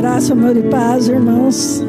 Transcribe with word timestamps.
Graça, 0.00 0.32
amor 0.32 0.56
e 0.56 0.62
paz, 0.62 1.08
irmãos. 1.08 1.84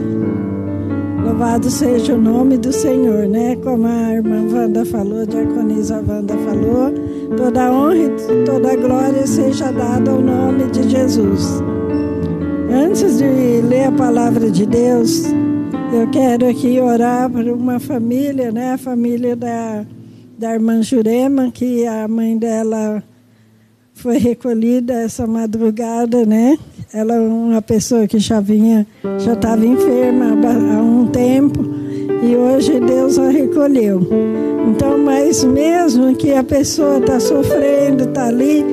Louvado 1.23 1.69
seja 1.69 2.13
o 2.13 2.21
nome 2.21 2.57
do 2.57 2.69
Senhor, 2.73 3.25
né? 3.25 3.55
Como 3.63 3.87
a 3.87 4.15
irmã 4.15 4.45
Wanda 4.51 4.83
falou, 4.83 5.21
a 5.21 5.25
diaconisa 5.25 6.03
Wanda 6.05 6.35
falou, 6.39 6.93
toda 7.37 7.71
honra 7.71 7.95
e 7.95 8.09
toda 8.43 8.75
glória 8.75 9.25
seja 9.25 9.71
dada 9.71 10.11
ao 10.11 10.21
nome 10.21 10.65
de 10.71 10.89
Jesus. 10.89 11.63
Antes 12.69 13.17
de 13.17 13.61
ler 13.61 13.85
a 13.85 13.91
palavra 13.93 14.51
de 14.51 14.65
Deus, 14.65 15.23
eu 15.93 16.09
quero 16.11 16.49
aqui 16.49 16.81
orar 16.81 17.29
por 17.29 17.47
uma 17.47 17.79
família, 17.79 18.51
né? 18.51 18.73
A 18.73 18.77
família 18.77 19.37
da, 19.37 19.85
da 20.37 20.53
irmã 20.53 20.83
Jurema, 20.83 21.49
que 21.49 21.87
a 21.87 22.09
mãe 22.09 22.37
dela 22.37 23.01
foi 23.93 24.17
recolhida 24.17 24.95
essa 24.95 25.25
madrugada, 25.25 26.25
né? 26.25 26.57
Ela 26.93 27.15
é 27.15 27.19
uma 27.21 27.61
pessoa 27.61 28.05
que 28.05 28.19
já 28.19 28.41
vinha, 28.41 28.85
já 29.19 29.31
estava 29.31 29.65
enferma 29.65 30.25
há 30.25 30.81
um 30.81 31.07
tempo 31.07 31.63
e 32.21 32.35
hoje 32.35 32.81
Deus 32.81 33.17
a 33.17 33.29
recolheu. 33.29 34.05
Então, 34.67 34.97
mas 34.97 35.41
mesmo 35.41 36.13
que 36.13 36.33
a 36.33 36.43
pessoa 36.43 36.97
está 36.97 37.17
sofrendo, 37.17 38.03
está 38.03 38.25
ali, 38.25 38.65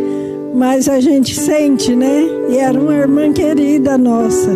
mas 0.53 0.89
a 0.89 0.99
gente 0.99 1.33
sente, 1.33 1.95
né? 1.95 2.25
E 2.51 2.59
era 2.59 2.77
uma 2.77 2.93
irmã 2.93 3.33
querida 3.33 3.97
nossa. 3.97 4.51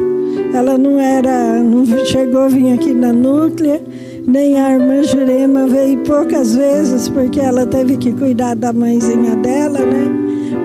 Ela 0.52 0.76
não 0.76 0.98
era, 0.98 1.62
não 1.62 1.86
chegou 2.04 2.40
a 2.40 2.48
vir 2.48 2.72
aqui 2.72 2.92
na 2.92 3.12
núclea, 3.12 3.80
nem 4.26 4.60
a 4.60 4.72
irmã 4.72 5.04
Jurema 5.04 5.68
veio 5.68 5.98
poucas 6.00 6.56
vezes, 6.56 7.08
porque 7.08 7.38
ela 7.38 7.64
teve 7.64 7.96
que 7.96 8.10
cuidar 8.12 8.56
da 8.56 8.72
mãezinha 8.72 9.36
dela, 9.36 9.78
né? 9.78 10.21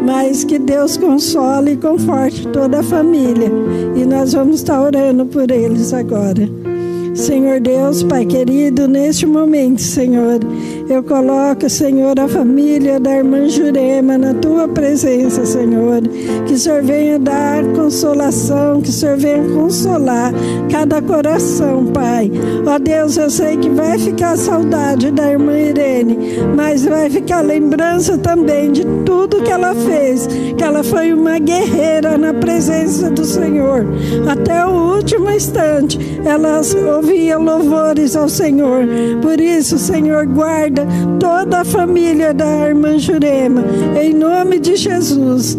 Mas 0.07 0.45
que 0.45 0.57
Deus 0.57 0.95
console 0.95 1.73
e 1.73 1.77
conforte 1.77 2.47
toda 2.47 2.79
a 2.79 2.83
família. 2.83 3.51
E 3.93 4.05
nós 4.05 4.31
vamos 4.31 4.61
estar 4.61 4.81
orando 4.81 5.25
por 5.25 5.51
eles 5.51 5.91
agora. 5.91 6.66
Senhor 7.17 7.59
Deus, 7.59 8.03
Pai 8.03 8.25
querido, 8.25 8.87
neste 8.87 9.25
momento, 9.25 9.81
Senhor, 9.81 10.39
eu 10.87 11.01
coloco, 11.01 11.67
Senhor, 11.67 12.17
a 12.19 12.27
família 12.27 12.99
da 12.99 13.17
irmã 13.17 13.49
Jurema 13.49 14.19
na 14.19 14.35
tua 14.35 14.67
presença, 14.67 15.43
Senhor. 15.43 16.01
Que 16.45 16.53
o 16.53 16.57
Senhor 16.57 16.83
venha 16.83 17.17
dar 17.17 17.63
consolação, 17.75 18.81
que 18.81 18.89
o 18.89 18.93
Senhor 18.93 19.17
venha 19.17 19.43
consolar 19.49 20.31
cada 20.71 21.01
coração, 21.01 21.87
Pai. 21.87 22.31
Ó 22.65 22.77
Deus, 22.77 23.17
eu 23.17 23.31
sei 23.31 23.57
que 23.57 23.69
vai 23.69 23.97
ficar 23.97 24.37
saudade 24.37 25.09
da 25.09 25.31
irmã 25.31 25.57
Irene, 25.57 26.17
mas 26.55 26.85
vai 26.85 27.09
ficar 27.09 27.41
lembrança 27.41 28.17
também 28.17 28.71
de 28.71 28.85
tudo 29.03 29.41
que 29.41 29.51
ela 29.51 29.73
fez, 29.73 30.27
que 30.55 30.63
ela 30.63 30.83
foi 30.83 31.11
uma 31.13 31.39
guerreira 31.39 32.15
na 32.15 32.33
presença 32.33 33.09
do 33.09 33.25
Senhor. 33.25 33.85
Até 34.29 34.63
o 34.65 34.95
último 34.95 35.31
instante, 35.31 35.99
ela 36.23 36.57
ouvia 37.07 37.37
louvores 37.37 38.17
ao 38.17 38.27
Senhor. 38.27 38.85
Por 39.21 39.39
isso, 39.39 39.77
Senhor, 39.77 40.25
guarda 40.25 40.85
toda 41.19 41.61
a 41.61 41.65
família 41.65 42.33
da 42.33 42.67
irmã 42.67 42.99
Jurema, 42.99 43.63
em 43.99 44.13
nome 44.13 44.59
de 44.59 44.75
Jesus. 44.75 45.57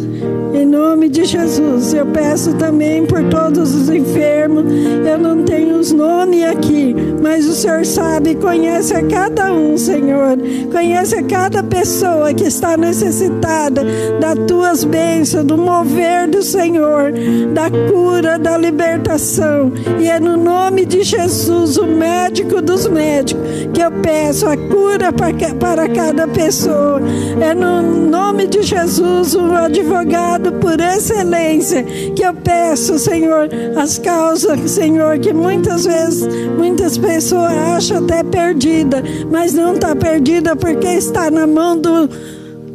Em 0.52 0.66
nome 0.66 1.08
de 1.08 1.24
Jesus, 1.24 1.94
eu 1.94 2.04
peço 2.06 2.54
também 2.54 3.06
por 3.06 3.22
todos 3.24 3.74
os 3.74 3.88
enfermos. 3.88 4.64
Eu 5.06 5.18
não 5.18 5.42
tenho 5.44 5.78
os 5.78 5.90
nomes 5.90 6.44
aqui, 6.44 6.94
mas 7.28 7.44
o 7.44 7.52
Senhor 7.52 7.84
sabe, 7.84 8.34
conhece 8.36 8.94
a 8.94 9.06
cada 9.06 9.52
um, 9.52 9.76
Senhor. 9.76 10.38
Conhece 10.72 11.14
a 11.14 11.22
cada 11.22 11.62
pessoa 11.62 12.32
que 12.32 12.44
está 12.44 12.74
necessitada 12.74 13.84
das 14.18 14.38
tuas 14.46 14.82
bênçãos, 14.82 15.44
do 15.44 15.58
mover 15.58 16.26
do 16.26 16.42
Senhor, 16.42 17.12
da 17.52 17.70
cura, 17.92 18.38
da 18.38 18.56
libertação. 18.56 19.70
E 20.00 20.08
é 20.08 20.18
no 20.18 20.38
nome 20.38 20.86
de 20.86 21.02
Jesus, 21.02 21.76
o 21.76 21.86
médico 21.86 22.62
dos 22.62 22.86
médicos, 22.86 23.46
que 23.74 23.82
eu 23.82 23.92
peço 23.92 24.46
a 24.46 24.56
cura 24.78 25.12
para 25.12 25.88
cada 25.88 26.28
pessoa. 26.28 27.00
É 27.40 27.52
no 27.52 27.82
nome 27.82 28.46
de 28.46 28.62
Jesus, 28.62 29.34
o 29.34 29.52
advogado 29.52 30.52
por 30.52 30.78
excelência, 30.80 31.82
que 31.82 32.22
eu 32.22 32.32
peço, 32.32 32.98
Senhor, 32.98 33.48
as 33.76 33.98
causas, 33.98 34.70
Senhor, 34.70 35.18
que 35.18 35.32
muitas 35.32 35.84
vezes 35.84 36.28
muitas 36.56 36.96
pessoas 36.96 37.52
acham 37.52 38.04
até 38.04 38.22
perdida, 38.22 39.02
mas 39.30 39.52
não 39.52 39.74
está 39.74 39.96
perdida 39.96 40.54
porque 40.54 40.86
está 40.86 41.30
na 41.30 41.46
mão 41.46 41.76
do 41.76 42.08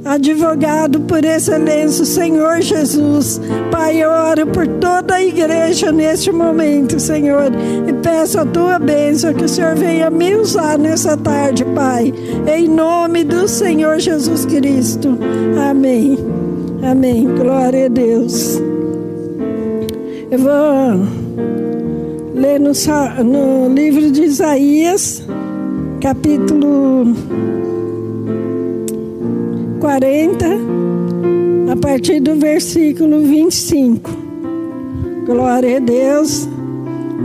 advogado 0.06 1.00
por 1.02 1.24
excelência, 1.24 2.06
Senhor 2.06 2.62
Jesus. 2.62 3.40
Pai, 3.72 4.04
eu 4.04 4.10
oro 4.10 4.48
por 4.48 4.68
toda 4.68 5.16
a 5.16 5.24
igreja 5.24 5.92
neste 5.92 6.32
momento, 6.32 7.00
Senhor, 7.00 7.52
e 7.88 7.94
peço 7.94 8.40
a 8.40 8.46
tua 8.46 8.80
bênção 8.80 9.34
que 9.34 9.46
o 9.46 9.50
Senhor 9.50 9.76
venha 9.76 10.10
me 10.10 10.36
usar 10.36 10.78
nessa 10.78 11.16
tarde, 11.16 11.64
Pai, 11.66 12.14
em 12.48 12.68
nome 12.68 13.24
do 13.24 13.48
Senhor 13.48 14.00
Jesus 14.00 14.46
Cristo. 14.46 15.18
Amém. 15.70 16.18
Amém. 16.84 17.28
Glória 17.36 17.86
a 17.86 17.90
Deus. 17.90 18.62
Eu 20.30 20.40
vou 20.40 21.08
ler 22.36 22.60
no, 22.60 22.72
no 23.24 23.74
livro 23.74 24.12
de 24.12 24.24
Isaías, 24.24 25.24
capítulo 26.02 27.16
40, 29.84 30.46
a 31.70 31.76
partir 31.76 32.22
do 32.22 32.36
versículo 32.36 33.20
25. 33.20 34.10
Glória 35.26 35.76
a 35.76 35.80
Deus. 35.82 36.48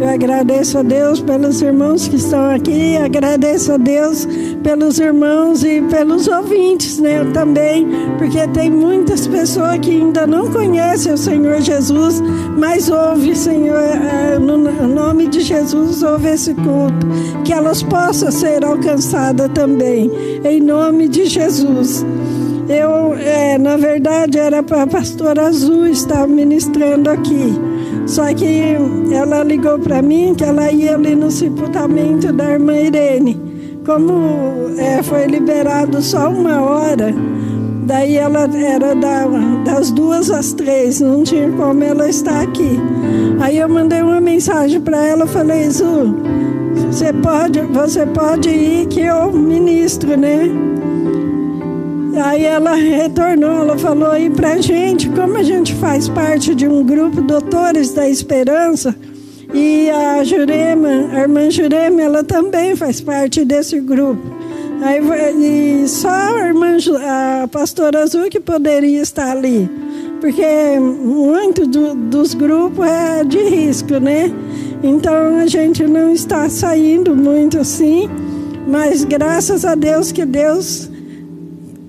Eu 0.00 0.08
agradeço 0.08 0.78
a 0.78 0.82
Deus 0.82 1.20
pelos 1.20 1.62
irmãos 1.62 2.08
que 2.08 2.16
estão 2.16 2.50
aqui, 2.50 2.96
agradeço 2.96 3.72
a 3.72 3.76
Deus 3.76 4.26
pelos 4.60 4.98
irmãos 4.98 5.62
e 5.62 5.80
pelos 5.82 6.26
ouvintes, 6.26 6.98
né? 6.98 7.24
Também, 7.32 7.86
porque 8.18 8.44
tem 8.48 8.72
muitas 8.72 9.28
pessoas 9.28 9.78
que 9.78 9.92
ainda 9.92 10.26
não 10.26 10.50
conhecem 10.50 11.12
o 11.12 11.16
Senhor 11.16 11.60
Jesus, 11.60 12.20
mas 12.56 12.90
ouve, 12.90 13.36
Senhor, 13.36 13.78
é, 13.78 14.36
no 14.36 14.58
nome 14.88 15.28
de 15.28 15.42
Jesus, 15.42 16.02
ouve 16.02 16.30
esse 16.30 16.54
culto, 16.54 17.06
que 17.44 17.52
elas 17.52 17.84
possam 17.84 18.32
ser 18.32 18.64
alcançadas 18.64 19.48
também, 19.54 20.10
em 20.44 20.60
nome 20.60 21.08
de 21.08 21.26
Jesus. 21.26 22.04
Eu, 22.68 23.14
é, 23.14 23.56
na 23.56 23.78
verdade, 23.78 24.38
era 24.38 24.62
para 24.62 24.82
a 24.82 24.86
pastora 24.86 25.46
Azul 25.46 25.86
estar 25.86 26.28
ministrando 26.28 27.08
aqui. 27.08 27.54
Só 28.06 28.32
que 28.34 28.76
ela 29.10 29.42
ligou 29.42 29.78
para 29.78 30.02
mim 30.02 30.34
que 30.34 30.44
ela 30.44 30.70
ia 30.70 30.94
ali 30.94 31.14
no 31.14 31.30
sepultamento 31.30 32.30
da 32.30 32.52
irmã 32.52 32.76
Irene. 32.76 33.40
Como 33.86 34.68
é, 34.78 35.02
foi 35.02 35.26
liberado 35.26 36.02
só 36.02 36.28
uma 36.28 36.60
hora, 36.60 37.14
daí 37.86 38.16
ela 38.16 38.46
era 38.54 38.94
da, 38.94 39.26
das 39.64 39.90
duas 39.90 40.30
às 40.30 40.52
três, 40.52 41.00
não 41.00 41.22
tinha 41.22 41.50
como 41.52 41.82
ela 41.82 42.06
estar 42.06 42.42
aqui. 42.42 42.78
Aí 43.40 43.56
eu 43.56 43.68
mandei 43.68 44.02
uma 44.02 44.20
mensagem 44.20 44.78
para 44.78 45.06
ela, 45.06 45.26
falei, 45.26 45.70
Zu, 45.70 46.14
você 46.90 47.14
pode, 47.14 47.60
você 47.62 48.04
pode 48.04 48.50
ir 48.50 48.86
que 48.88 49.00
eu 49.00 49.32
ministro, 49.32 50.18
né? 50.18 50.50
Aí 52.22 52.44
ela 52.44 52.74
retornou, 52.74 53.62
ela 53.62 53.78
falou 53.78 54.10
aí 54.10 54.28
pra 54.28 54.58
gente, 54.58 55.08
como 55.10 55.36
a 55.36 55.42
gente 55.42 55.74
faz 55.74 56.08
parte 56.08 56.54
de 56.54 56.66
um 56.66 56.84
grupo 56.84 57.20
Doutores 57.22 57.92
da 57.92 58.08
Esperança, 58.08 58.94
e 59.54 59.88
a 59.88 60.22
Jurema, 60.24 60.88
a 61.12 61.20
irmã 61.20 61.50
Jurema, 61.50 62.02
ela 62.02 62.24
também 62.24 62.74
faz 62.76 63.00
parte 63.00 63.44
desse 63.44 63.80
grupo. 63.80 64.20
Aí, 64.82 65.00
e 65.82 65.88
só 65.88 66.08
a 66.08 66.46
irmã, 66.46 66.76
a 67.42 67.48
pastora 67.48 68.02
Azul 68.02 68.28
que 68.28 68.40
poderia 68.40 69.00
estar 69.00 69.30
ali, 69.30 69.68
porque 70.20 70.78
muito 70.80 71.66
do, 71.66 71.94
dos 71.94 72.34
grupos 72.34 72.86
é 72.86 73.24
de 73.24 73.38
risco, 73.38 73.94
né? 73.98 74.30
Então 74.82 75.36
a 75.38 75.46
gente 75.46 75.84
não 75.84 76.12
está 76.12 76.48
saindo 76.48 77.14
muito 77.14 77.58
assim, 77.58 78.08
mas 78.66 79.04
graças 79.04 79.64
a 79.64 79.74
Deus 79.74 80.12
que 80.12 80.24
Deus 80.24 80.87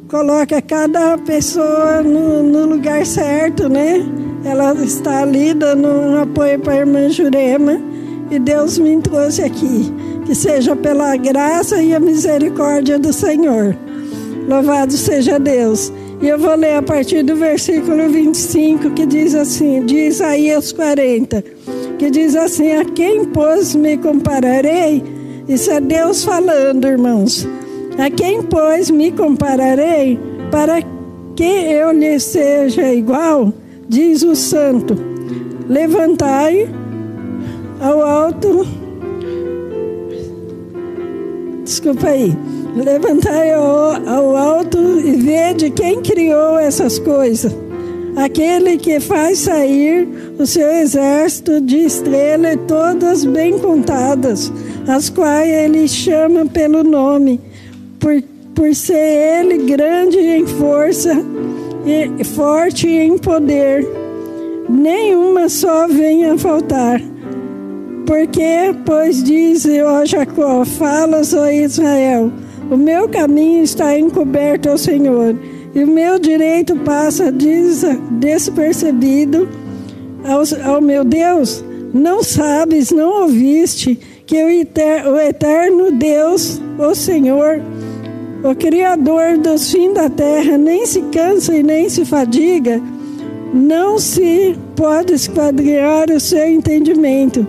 coloca 0.09 0.59
cada 0.59 1.19
pessoa 1.19 2.01
no, 2.01 2.41
no 2.41 2.65
lugar 2.65 3.05
certo, 3.05 3.69
né? 3.69 4.03
Ela 4.43 4.73
está 4.83 5.21
ali 5.21 5.53
dando 5.53 5.87
um 5.87 6.21
apoio 6.21 6.59
para 6.59 6.73
a 6.73 6.77
irmã 6.77 7.09
Jurema 7.09 7.79
e 8.31 8.39
Deus 8.39 8.79
me 8.79 8.99
trouxe 9.01 9.43
aqui. 9.43 9.93
Que 10.25 10.33
seja 10.33 10.75
pela 10.75 11.15
graça 11.15 11.81
e 11.81 11.93
a 11.93 11.99
misericórdia 11.99 12.97
do 12.97 13.13
Senhor. 13.13 13.75
Louvado 14.47 14.93
seja 14.93 15.39
Deus. 15.39 15.93
E 16.21 16.27
eu 16.27 16.37
vou 16.37 16.55
ler 16.55 16.75
a 16.75 16.81
partir 16.81 17.23
do 17.23 17.35
versículo 17.35 18.09
25, 18.09 18.91
que 18.91 19.05
diz 19.05 19.33
assim, 19.33 19.85
de 19.85 20.07
Isaías 20.07 20.71
40, 20.71 21.43
que 21.97 22.09
diz 22.11 22.35
assim: 22.35 22.73
A 22.73 22.83
quem, 22.83 23.25
pois, 23.25 23.73
me 23.73 23.97
compararei? 23.97 25.03
Isso 25.47 25.71
é 25.71 25.79
Deus 25.79 26.23
falando, 26.23 26.87
irmãos. 26.87 27.47
A 27.99 28.09
quem, 28.09 28.41
pois, 28.41 28.89
me 28.89 29.11
compararei 29.11 30.17
para 30.49 30.81
que 31.35 31.43
eu 31.43 31.91
lhe 31.91 32.17
seja 32.17 32.93
igual? 32.93 33.53
Diz 33.89 34.23
o 34.23 34.37
santo. 34.37 34.97
Levantai 35.67 36.69
ao 37.81 38.01
alto. 38.01 38.65
Desculpa 41.65 42.07
aí. 42.07 42.33
Levantai 42.73 43.51
ao, 43.51 44.07
ao 44.07 44.37
alto 44.37 44.77
e 44.77 45.17
vede 45.17 45.69
quem 45.69 46.01
criou 46.01 46.57
essas 46.57 46.99
coisas. 46.99 47.53
Aquele 48.15 48.77
que 48.77 49.01
faz 49.01 49.39
sair 49.39 50.07
o 50.39 50.45
seu 50.45 50.69
exército 50.69 51.59
de 51.59 51.79
estrelas, 51.79 52.57
todas 52.65 53.25
bem 53.25 53.59
contadas, 53.59 54.51
as 54.87 55.09
quais 55.09 55.49
ele 55.49 55.87
chama 55.87 56.45
pelo 56.45 56.83
nome, 56.83 57.39
por, 57.99 58.21
por 58.55 58.73
ser 58.73 59.39
ele 59.41 59.65
grande 59.65 60.17
em 60.17 60.47
força 60.47 61.13
e 61.85 62.23
forte 62.23 62.87
em 62.87 63.17
poder. 63.17 63.87
Nenhuma 64.69 65.49
só 65.49 65.87
venha 65.87 66.33
a 66.33 66.37
faltar. 66.37 67.01
Porque, 68.05 68.73
pois 68.85 69.23
diz 69.23 69.67
ó 69.85 70.03
Jacó, 70.03 70.65
falas, 70.65 71.33
ó 71.33 71.47
Israel, 71.49 72.31
o 72.71 72.77
meu 72.77 73.07
caminho 73.07 73.63
está 73.63 73.97
encoberto 73.97 74.69
ao 74.69 74.77
Senhor, 74.77 75.35
e 75.75 75.83
o 75.83 75.87
meu 75.87 76.17
direito 76.17 76.75
passa 76.77 77.31
despercebido 78.11 79.47
ao, 80.23 80.73
ao 80.73 80.81
meu 80.81 81.03
Deus. 81.03 81.63
Não 81.93 82.23
sabes, 82.23 82.91
não 82.91 83.23
ouviste 83.23 83.99
que 84.25 84.43
o 84.43 84.49
eterno 85.19 85.91
Deus, 85.91 86.61
o 86.77 86.93
Senhor, 86.93 87.61
o 88.43 88.55
Criador 88.55 89.37
dos 89.37 89.71
fins 89.71 89.93
da 89.93 90.09
terra, 90.09 90.57
nem 90.57 90.85
se 90.85 91.01
cansa 91.11 91.55
e 91.55 91.61
nem 91.61 91.89
se 91.89 92.05
fadiga, 92.05 92.81
não 93.53 93.97
se 93.99 94.55
pode 94.75 95.13
esquadrinhar 95.13 96.09
o 96.09 96.19
seu 96.19 96.47
entendimento. 96.47 97.45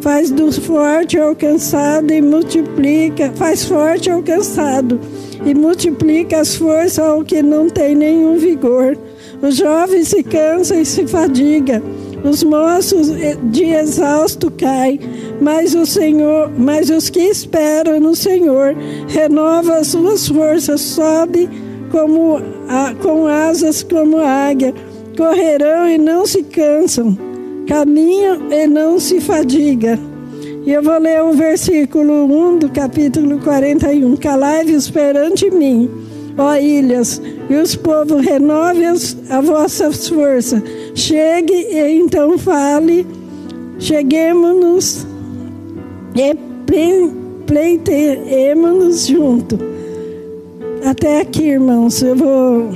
Faz 0.00 0.30
do 0.30 0.52
forte 0.52 1.18
ao 1.18 1.34
cansado 1.34 2.12
e 2.12 2.20
multiplica, 2.20 3.32
faz 3.36 3.64
forte 3.64 4.10
ao 4.10 4.22
cansado 4.22 5.00
e 5.46 5.54
multiplica 5.54 6.40
as 6.40 6.54
forças 6.56 6.98
ao 6.98 7.24
que 7.24 7.42
não 7.42 7.70
tem 7.70 7.94
nenhum 7.94 8.36
vigor. 8.36 8.98
O 9.40 9.50
jovem 9.50 10.04
se 10.04 10.22
cansa 10.22 10.76
e 10.76 10.84
se 10.84 11.06
fadiga, 11.06 11.82
os 12.24 12.42
moços 12.42 13.08
de 13.50 13.64
exausto 13.64 14.50
caem, 14.50 14.98
mas 15.40 15.74
o 15.74 15.84
Senhor, 15.84 16.50
mas 16.58 16.88
os 16.88 17.10
que 17.10 17.20
esperam 17.20 18.00
no 18.00 18.16
Senhor 18.16 18.74
renova 19.08 19.76
as 19.76 19.88
suas 19.88 20.26
forças, 20.26 20.80
sobe 20.80 21.48
como 21.90 22.40
com 23.02 23.26
asas 23.26 23.82
como 23.82 24.18
águia, 24.18 24.74
correrão 25.16 25.88
e 25.88 25.98
não 25.98 26.26
se 26.26 26.42
cansam, 26.42 27.16
caminham 27.68 28.50
e 28.50 28.66
não 28.66 28.98
se 28.98 29.20
fadiga. 29.20 29.98
E 30.66 30.72
eu 30.72 30.82
vou 30.82 30.98
ler 30.98 31.22
o 31.22 31.34
versículo 31.34 32.24
1 32.24 32.58
do 32.58 32.68
capítulo 32.70 33.38
41. 33.40 34.16
Calai-vos 34.16 34.90
perante 34.90 35.50
mim, 35.50 35.90
ó 36.36 36.56
ilhas, 36.56 37.20
e 37.48 37.54
os 37.54 37.76
povos 37.76 38.24
renovem 38.24 38.86
a 39.30 39.40
vossas 39.40 40.08
forças. 40.08 40.62
Chegue 40.94 41.52
e 41.52 41.98
então 41.98 42.36
fale, 42.38 43.06
cheguemos-nos 43.78 45.06
e 46.14 46.36
pleiteemos-nos 47.46 49.06
junto. 49.06 49.58
Até 50.84 51.20
aqui, 51.22 51.44
irmãos, 51.44 52.02
eu 52.02 52.14
vou. 52.14 52.68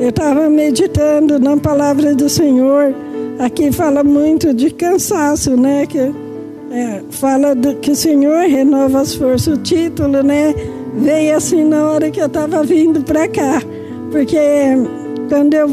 Eu 0.00 0.08
estava 0.08 0.48
meditando 0.48 1.38
na 1.38 1.56
palavra 1.56 2.14
do 2.14 2.28
Senhor. 2.28 2.94
Aqui 3.38 3.70
fala 3.70 4.02
muito 4.02 4.54
de 4.54 4.70
cansaço, 4.70 5.56
né? 5.56 5.86
Que, 5.86 5.98
é, 6.70 7.02
fala 7.10 7.54
do, 7.54 7.74
que 7.76 7.90
o 7.90 7.96
Senhor 7.96 8.48
renova 8.48 9.00
as 9.00 9.14
forças. 9.14 9.58
O 9.58 9.60
título, 9.60 10.22
né? 10.22 10.54
Veio 10.96 11.36
assim 11.36 11.64
na 11.64 11.90
hora 11.90 12.10
que 12.10 12.20
eu 12.20 12.26
estava 12.26 12.62
vindo 12.62 13.02
para 13.02 13.28
cá, 13.28 13.60
porque 14.10 14.38
quando 15.28 15.54
eu 15.54 15.70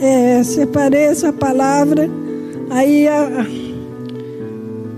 é, 0.00 0.42
separei 0.42 1.02
essa 1.02 1.32
palavra, 1.32 2.08
aí, 2.70 3.06
a, 3.06 3.46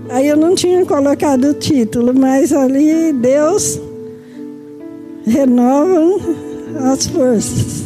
aí 0.09 0.27
eu 0.27 0.37
não 0.37 0.55
tinha 0.55 0.85
colocado 0.85 1.45
o 1.45 1.53
título, 1.53 2.13
mas 2.13 2.51
ali 2.51 3.13
Deus 3.13 3.79
renova 5.25 6.19
as 6.91 7.07
forças. 7.07 7.83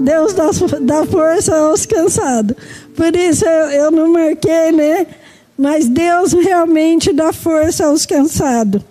Deus 0.00 0.32
dá, 0.32 0.50
dá 0.80 1.06
força 1.06 1.56
aos 1.56 1.86
cansados. 1.86 2.56
Por 2.96 3.14
isso 3.14 3.44
eu, 3.44 3.70
eu 3.70 3.90
não 3.90 4.12
marquei, 4.12 4.72
né? 4.72 5.06
Mas 5.56 5.88
Deus 5.88 6.32
realmente 6.32 7.12
dá 7.12 7.32
força 7.32 7.86
aos 7.86 8.04
cansados. 8.04 8.82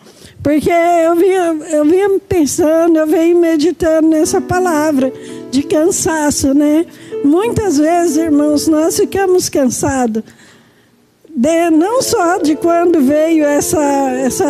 Porque 0.44 0.72
eu 0.72 1.16
vinha, 1.16 1.58
eu 1.72 1.86
vinha 1.86 2.20
pensando, 2.28 2.98
eu 2.98 3.06
venho 3.06 3.38
meditando 3.40 4.08
nessa 4.08 4.42
palavra 4.42 5.14
de 5.52 5.62
cansaço, 5.62 6.54
né? 6.54 6.86
Muitas 7.24 7.78
vezes, 7.78 8.18
irmãos, 8.18 8.68
nós 8.68 8.98
ficamos 8.98 9.50
cansados. 9.50 10.24
De, 11.30 11.70
não 11.70 12.02
só 12.02 12.40
de 12.40 12.56
quando 12.56 13.00
veio 13.02 13.46
essa, 13.46 13.80
essa 14.26 14.46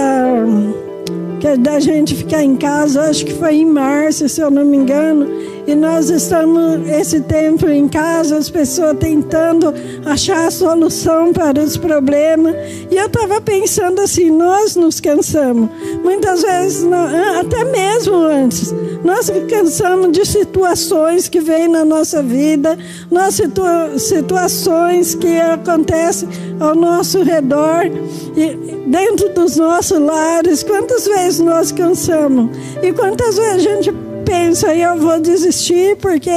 que 1.40 1.48
é 1.48 1.58
da 1.58 1.80
gente 1.80 2.16
ficar 2.16 2.42
em 2.42 2.56
casa, 2.56 3.10
acho 3.10 3.26
que 3.26 3.34
foi 3.34 3.56
em 3.56 3.66
março, 3.66 4.30
se 4.30 4.40
eu 4.40 4.50
não 4.50 4.64
me 4.64 4.78
engano, 4.78 5.28
e 5.68 5.76
nós 5.76 6.10
estamos 6.10 6.88
esse 6.90 7.22
tempo 7.22 7.68
em 7.68 7.88
casa, 7.88 8.38
as 8.38 8.50
pessoas 8.50 8.98
tentando 9.00 9.74
achar 10.06 10.48
a 10.48 10.52
solução 10.52 11.32
para 11.32 11.62
os 11.62 11.78
problemas. 11.78 12.56
E 12.90 12.96
eu 12.96 13.06
estava 13.06 13.40
pensando 13.40 14.02
assim: 14.02 14.30
nós 14.32 14.76
nos 14.76 15.00
cansamos. 15.00 15.70
Muitas 16.04 16.42
vezes, 16.42 16.86
até 17.40 17.64
mesmo 17.64 18.16
antes, 18.16 18.74
nós 19.04 19.32
cansamos 19.50 20.12
de 20.12 20.26
situações 20.26 21.28
que 21.28 21.40
vêm 21.40 21.68
na 21.68 21.86
nossa 21.86 22.22
vida, 22.22 22.78
nós 23.10 23.36
situa 23.36 23.98
situações 23.98 25.16
que 25.16 25.38
acontecem 25.40 26.28
ao 26.60 26.76
nosso 26.76 27.24
redor, 27.24 27.86
e 28.36 28.72
dentro 28.88 29.30
dos 29.30 29.58
nossos 29.58 30.00
lares. 30.00 30.64
Quantas 30.64 31.06
vezes 31.06 31.40
nós 31.40 31.72
cansamos? 31.72 32.50
E 32.82 32.92
quantas 32.94 33.38
vezes 33.38 33.56
a 33.56 33.60
gente 33.60 33.94
pensa, 34.26 34.74
eu 34.76 34.98
vou 34.98 35.20
desistir 35.20 35.98
porque 35.98 36.32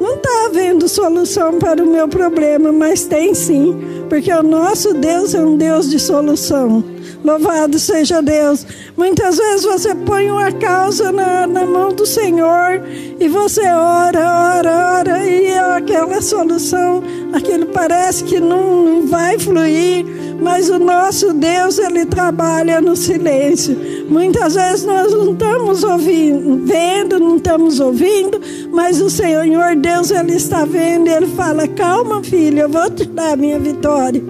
não 0.00 0.14
está 0.14 0.46
havendo 0.46 0.88
solução 0.88 1.58
para 1.58 1.82
o 1.82 1.86
meu 1.86 2.08
problema, 2.08 2.72
mas 2.72 3.04
tem 3.04 3.34
sim, 3.34 3.76
porque 4.08 4.32
o 4.32 4.42
nosso 4.42 4.94
Deus 4.94 5.34
é 5.34 5.40
um 5.40 5.56
Deus 5.56 5.88
de 5.88 5.98
solução. 5.98 6.91
Louvado 7.24 7.78
seja 7.78 8.20
Deus. 8.20 8.66
Muitas 8.96 9.36
vezes 9.36 9.64
você 9.64 9.94
põe 9.94 10.28
uma 10.28 10.50
causa 10.50 11.12
na, 11.12 11.46
na 11.46 11.64
mão 11.64 11.90
do 11.90 12.04
Senhor 12.04 12.82
e 13.20 13.28
você 13.28 13.60
ora, 13.60 14.56
ora, 14.56 14.98
ora, 14.98 15.24
e 15.24 15.56
aquela 15.56 16.20
solução, 16.20 17.02
aquilo 17.32 17.66
parece 17.66 18.24
que 18.24 18.40
não, 18.40 18.84
não 18.84 19.06
vai 19.06 19.38
fluir, 19.38 20.04
mas 20.40 20.68
o 20.68 20.78
nosso 20.78 21.32
Deus, 21.32 21.78
ele 21.78 22.04
trabalha 22.04 22.80
no 22.80 22.96
silêncio. 22.96 23.78
Muitas 24.08 24.54
vezes 24.54 24.84
nós 24.84 25.12
não 25.12 25.32
estamos 25.32 25.84
ouvindo, 25.84 26.66
vendo, 26.66 27.20
não 27.20 27.36
estamos 27.36 27.78
ouvindo, 27.78 28.40
mas 28.72 29.00
o 29.00 29.08
Senhor 29.08 29.76
Deus, 29.76 30.10
ele 30.10 30.34
está 30.34 30.64
vendo 30.64 31.08
e 31.08 31.12
ele 31.12 31.28
fala: 31.28 31.68
Calma, 31.68 32.22
filho, 32.22 32.62
eu 32.62 32.68
vou 32.68 32.90
te 32.90 33.04
dar 33.04 33.34
a 33.34 33.36
minha 33.36 33.60
vitória. 33.60 34.22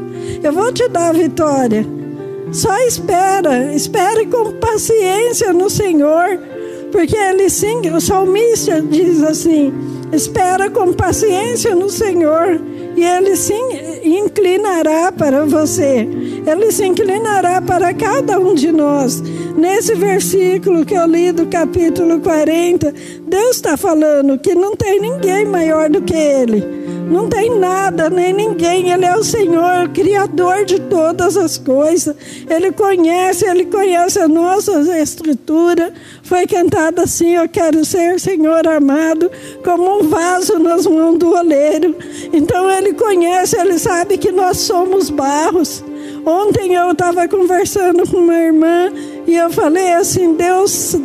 Eu 0.43 0.53
vou 0.53 0.71
te 0.73 0.87
dar 0.89 1.09
a 1.09 1.13
vitória. 1.13 2.02
Só 2.53 2.77
espera, 2.87 3.73
espere 3.75 4.27
com 4.27 4.53
paciência 4.53 5.55
no 5.55 5.71
Senhor, 5.71 6.39
porque 6.93 7.17
ele 7.17 7.49
sim, 7.49 7.89
o 7.91 7.99
salmista 7.99 8.83
diz 8.83 9.23
assim: 9.23 9.73
espera 10.13 10.69
com 10.69 10.93
paciência 10.93 11.75
no 11.75 11.89
Senhor, 11.89 12.61
e 12.95 13.03
ele 13.03 13.37
sim 13.37 13.63
inclinará 14.05 15.11
para 15.11 15.47
você, 15.47 16.07
ele 16.47 16.71
se 16.71 16.85
inclinará 16.85 17.63
para 17.63 17.95
cada 17.95 18.39
um 18.39 18.55
de 18.55 18.71
nós. 18.71 19.23
Nesse 19.57 19.95
versículo 19.95 20.85
que 20.85 20.95
eu 20.95 21.07
li 21.07 21.33
do 21.33 21.47
capítulo 21.47 22.21
40, 22.21 22.93
Deus 23.27 23.57
está 23.57 23.79
falando 23.79 24.39
que 24.39 24.55
não 24.55 24.77
tem 24.77 25.01
ninguém 25.01 25.47
maior 25.47 25.89
do 25.89 26.03
que 26.03 26.15
Ele. 26.15 26.82
Não 27.13 27.29
tem 27.29 27.59
nada, 27.59 28.09
nem 28.09 28.33
ninguém. 28.33 28.91
Ele 28.91 29.05
é 29.05 29.15
o 29.15 29.23
Senhor, 29.23 29.87
Criador 29.91 30.65
de 30.65 30.81
todas 30.81 31.37
as 31.37 31.59
coisas. 31.59 32.17
Ele 32.49 32.73
conhece, 32.73 33.45
Ele 33.45 33.67
conhece 33.67 34.19
a 34.19 34.27
nossa 34.27 34.81
estrutura. 34.99 35.93
Foi 36.23 36.47
cantado 36.47 37.03
assim: 37.03 37.35
Eu 37.35 37.47
quero 37.47 37.85
ser, 37.85 38.19
Senhor 38.19 38.67
amado, 38.67 39.31
como 39.63 39.99
um 39.99 40.09
vaso 40.09 40.59
nas 40.59 40.87
mãos 40.87 41.19
do 41.19 41.35
oleiro. 41.35 41.95
Então 42.33 42.71
Ele 42.71 42.95
conhece, 42.95 43.61
Ele 43.61 43.79
sabe 43.79 44.17
que 44.17 44.33
nós 44.33 44.57
somos 44.57 45.11
barros. 45.11 45.85
Ontem 46.25 46.75
eu 46.75 46.93
estava 46.93 47.27
conversando 47.27 48.09
com 48.09 48.19
uma 48.19 48.39
irmã 48.39 48.93
E 49.27 49.37
eu 49.37 49.51
falei 49.51 49.93
assim: 49.93 50.35
Deus 50.35 50.97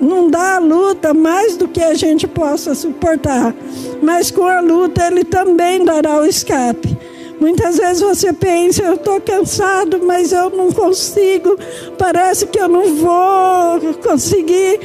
não 0.00 0.30
dá 0.30 0.56
a 0.56 0.58
luta 0.58 1.14
mais 1.14 1.56
do 1.56 1.68
que 1.68 1.82
a 1.82 1.94
gente 1.94 2.26
possa 2.26 2.74
suportar, 2.74 3.54
mas 4.02 4.30
com 4.30 4.44
a 4.44 4.60
luta 4.60 5.06
Ele 5.06 5.24
também 5.24 5.84
dará 5.84 6.20
o 6.20 6.26
escape. 6.26 6.98
Muitas 7.40 7.76
vezes 7.76 8.02
você 8.02 8.32
pensa, 8.32 8.82
eu 8.82 8.94
estou 8.94 9.20
cansado, 9.20 10.00
mas 10.04 10.32
eu 10.32 10.50
não 10.50 10.70
consigo, 10.70 11.56
parece 11.98 12.46
que 12.46 12.58
eu 12.58 12.68
não 12.68 12.94
vou 12.94 13.94
conseguir 14.02 14.78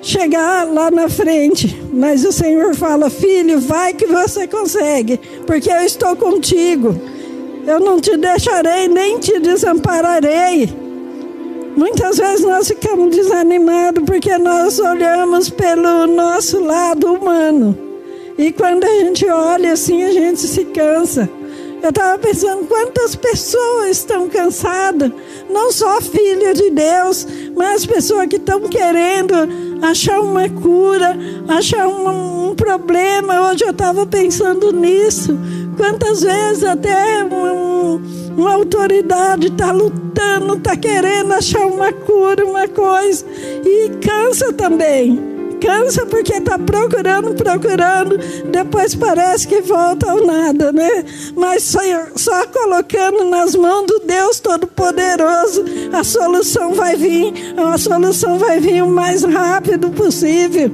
chegar 0.00 0.66
lá 0.66 0.90
na 0.90 1.08
frente. 1.08 1.78
Mas 1.92 2.24
o 2.24 2.32
Senhor 2.32 2.74
fala, 2.74 3.10
filho, 3.10 3.60
vai 3.60 3.92
que 3.92 4.06
você 4.06 4.46
consegue, 4.46 5.18
porque 5.46 5.70
eu 5.70 5.80
estou 5.80 6.16
contigo. 6.16 6.98
Eu 7.66 7.80
não 7.80 8.00
te 8.00 8.16
deixarei, 8.16 8.88
nem 8.88 9.18
te 9.18 9.38
desampararei. 9.40 10.72
Muitas 11.76 12.16
vezes 12.16 12.46
nós 12.46 12.68
ficamos 12.68 13.14
desanimados 13.14 14.02
porque 14.04 14.38
nós 14.38 14.78
olhamos 14.78 15.50
pelo 15.50 16.06
nosso 16.06 16.58
lado 16.64 17.12
humano. 17.12 17.85
E 18.38 18.52
quando 18.52 18.84
a 18.84 19.00
gente 19.00 19.26
olha 19.28 19.72
assim, 19.72 20.04
a 20.04 20.12
gente 20.12 20.40
se 20.40 20.64
cansa. 20.66 21.28
Eu 21.82 21.90
estava 21.90 22.18
pensando 22.18 22.66
quantas 22.66 23.14
pessoas 23.14 23.98
estão 23.98 24.28
cansadas, 24.28 25.10
não 25.48 25.70
só 25.70 26.00
filhos 26.00 26.58
de 26.58 26.70
Deus, 26.70 27.26
mas 27.54 27.86
pessoas 27.86 28.26
que 28.26 28.36
estão 28.36 28.60
querendo 28.62 29.34
achar 29.82 30.20
uma 30.20 30.48
cura, 30.48 31.16
achar 31.48 31.86
um, 31.86 32.50
um 32.50 32.54
problema. 32.54 33.48
Hoje 33.48 33.64
eu 33.64 33.70
estava 33.70 34.06
pensando 34.06 34.72
nisso. 34.72 35.38
Quantas 35.76 36.22
vezes 36.22 36.64
até 36.64 37.24
um, 37.24 38.00
uma 38.36 38.54
autoridade 38.54 39.48
está 39.48 39.70
lutando, 39.70 40.54
está 40.54 40.76
querendo 40.76 41.32
achar 41.32 41.66
uma 41.66 41.92
cura, 41.92 42.44
uma 42.44 42.66
coisa, 42.66 43.24
e 43.64 43.90
cansa 44.00 44.52
também. 44.52 45.35
Cansa 45.66 46.06
porque 46.06 46.34
está 46.34 46.56
procurando, 46.56 47.34
procurando, 47.34 48.16
depois 48.52 48.94
parece 48.94 49.48
que 49.48 49.60
volta 49.62 50.08
ao 50.08 50.24
nada, 50.24 50.70
né? 50.70 51.04
Mas 51.34 51.64
só, 51.64 51.80
só 52.14 52.46
colocando 52.46 53.24
nas 53.24 53.56
mãos 53.56 53.84
do 53.84 53.98
Deus 53.98 54.38
Todo-Poderoso, 54.38 55.64
a 55.92 56.04
solução 56.04 56.72
vai 56.72 56.94
vir, 56.94 57.34
a 57.56 57.76
solução 57.76 58.38
vai 58.38 58.60
vir 58.60 58.80
o 58.80 58.88
mais 58.88 59.24
rápido 59.24 59.90
possível. 59.90 60.70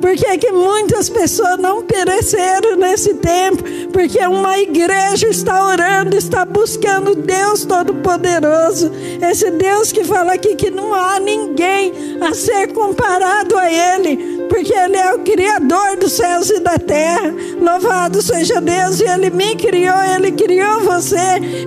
Porque 0.00 0.26
é 0.26 0.38
que 0.38 0.50
muitas 0.50 1.08
pessoas 1.08 1.58
não 1.58 1.82
pereceram 1.82 2.76
nesse 2.76 3.14
tempo? 3.14 3.62
Porque 3.92 4.18
uma 4.26 4.58
igreja 4.58 5.28
está 5.28 5.66
orando, 5.66 6.16
está 6.16 6.44
buscando 6.44 7.14
Deus 7.14 7.64
Todo-Poderoso. 7.64 8.90
Esse 9.20 9.50
Deus 9.50 9.92
que 9.92 10.04
fala 10.04 10.32
aqui 10.32 10.56
que 10.56 10.70
não 10.70 10.94
há 10.94 11.20
ninguém 11.20 11.92
a 12.20 12.32
ser 12.34 12.72
comparado 12.72 13.56
a 13.58 13.70
Ele 13.70 14.39
porque 14.50 14.74
Ele 14.74 14.96
é 14.96 15.14
o 15.14 15.20
Criador 15.20 15.96
dos 15.96 16.12
céus 16.12 16.50
e 16.50 16.58
da 16.58 16.76
terra. 16.76 17.32
Louvado 17.58 18.20
seja 18.20 18.60
Deus, 18.60 19.00
e 19.00 19.04
Ele 19.04 19.30
me 19.30 19.54
criou, 19.54 20.02
Ele 20.14 20.32
criou 20.32 20.80
você, 20.80 21.16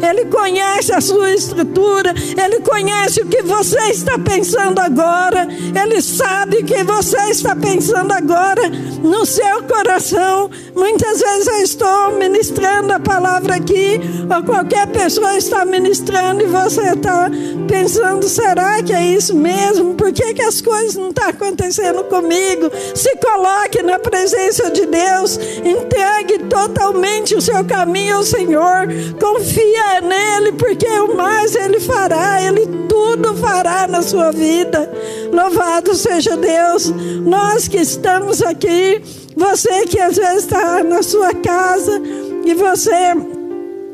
Ele 0.08 0.26
conhece 0.26 0.94
a 0.94 1.00
sua 1.00 1.32
estrutura, 1.32 2.14
Ele 2.38 2.60
conhece 2.60 3.22
o 3.22 3.26
que 3.26 3.42
você 3.42 3.80
está 3.90 4.20
pensando 4.20 4.80
agora, 4.80 5.48
Ele 5.50 6.02
sabe 6.02 6.58
o 6.58 6.66
que 6.66 6.84
você 6.84 7.18
está 7.30 7.56
pensando 7.56 8.12
agora 8.12 8.70
no 9.02 9.26
seu 9.26 9.64
coração. 9.64 10.52
Muitas 10.76 11.20
vezes 11.22 11.48
eu 11.48 11.60
estou 11.62 12.12
ministrando 12.18 12.92
a 12.92 13.00
palavra 13.00 13.56
aqui, 13.56 14.00
ou 14.36 14.44
qualquer 14.44 14.88
pessoa 14.88 15.38
está 15.38 15.64
ministrando 15.64 16.44
e 16.44 16.48
você 16.48 16.82
está 16.94 17.30
pensando: 17.68 18.28
será 18.28 18.84
que 18.84 18.92
é 18.92 19.06
isso 19.08 19.34
mesmo? 19.36 19.94
Por 19.96 20.12
que, 20.12 20.34
que 20.34 20.42
as 20.42 20.60
coisas 20.60 20.96
não 20.96 21.10
estão 21.10 21.30
acontecendo 21.30 22.04
comigo? 22.06 22.73
Se 22.94 23.16
coloque 23.18 23.82
na 23.82 24.00
presença 24.00 24.70
de 24.70 24.86
Deus, 24.86 25.40
entregue 25.64 26.40
totalmente 26.50 27.36
o 27.36 27.42
seu 27.42 27.64
caminho 27.66 28.18
ao 28.18 28.24
Senhor, 28.24 28.88
confia 29.20 30.02
nele, 30.02 30.54
porque 30.54 30.88
o 30.88 31.16
mais 31.16 31.56
ele 31.56 31.80
fará, 31.80 32.42
ele 32.42 32.68
tudo 32.88 33.36
fará 33.36 33.88
na 33.88 34.02
sua 34.02 34.32
vida. 34.32 34.90
Louvado 35.32 35.96
seja 35.96 36.38
Deus. 36.38 36.94
Nós 37.26 37.68
que 37.68 37.78
estamos 37.78 38.42
aqui, 38.42 39.02
você 39.36 39.86
que 39.86 40.00
às 40.00 40.16
vezes 40.16 40.44
está 40.44 40.84
na 40.84 41.02
sua 41.02 41.34
casa 41.34 42.02
e 42.46 42.54
você 42.54 43.16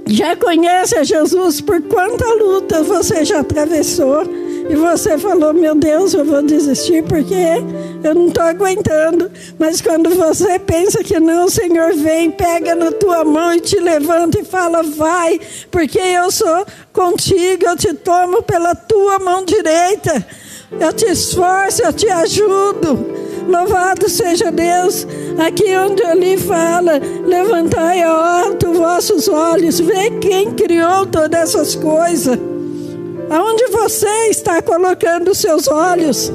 já 0.07 0.35
conhece 0.35 0.97
a 0.97 1.03
Jesus, 1.03 1.61
por 1.61 1.81
quanta 1.83 2.25
luta 2.33 2.81
você 2.81 3.23
já 3.23 3.41
atravessou 3.41 4.23
e 4.69 4.75
você 4.75 5.17
falou: 5.17 5.51
Meu 5.51 5.73
Deus, 5.73 6.13
eu 6.13 6.23
vou 6.23 6.43
desistir 6.43 7.03
porque 7.03 7.33
eu 8.03 8.13
não 8.13 8.27
estou 8.27 8.43
aguentando. 8.43 9.31
Mas 9.57 9.81
quando 9.81 10.11
você 10.11 10.59
pensa 10.59 11.03
que 11.03 11.19
não, 11.19 11.45
o 11.45 11.49
Senhor 11.49 11.93
vem, 11.95 12.29
pega 12.29 12.75
na 12.75 12.91
tua 12.91 13.25
mão 13.25 13.51
e 13.55 13.59
te 13.59 13.79
levanta 13.79 14.39
e 14.39 14.45
fala: 14.45 14.83
Vai, 14.83 15.39
porque 15.71 15.97
eu 15.97 16.29
sou 16.29 16.65
contigo, 16.93 17.65
eu 17.65 17.75
te 17.75 17.95
tomo 17.95 18.43
pela 18.43 18.75
tua 18.75 19.17
mão 19.17 19.43
direita. 19.43 20.23
Eu 20.79 20.93
te 20.93 21.05
esforço, 21.05 21.81
eu 21.81 21.91
te 21.91 22.07
ajudo. 22.07 23.17
Louvado 23.47 24.07
seja 24.07 24.51
Deus. 24.51 25.07
Aqui 25.43 25.75
onde 25.75 26.03
ele 26.03 26.37
fala: 26.37 27.01
levantai 27.25 28.03
alto 28.03 28.71
vossos 28.73 29.27
olhos, 29.27 29.79
vê 29.79 30.11
quem 30.21 30.51
criou 30.51 31.07
todas 31.07 31.55
essas 31.55 31.73
coisas. 31.73 32.48
Aonde 33.29 33.67
você 33.67 34.29
está 34.29 34.61
colocando 34.61 35.31
os 35.31 35.37
seus 35.37 35.67
olhos? 35.67 36.31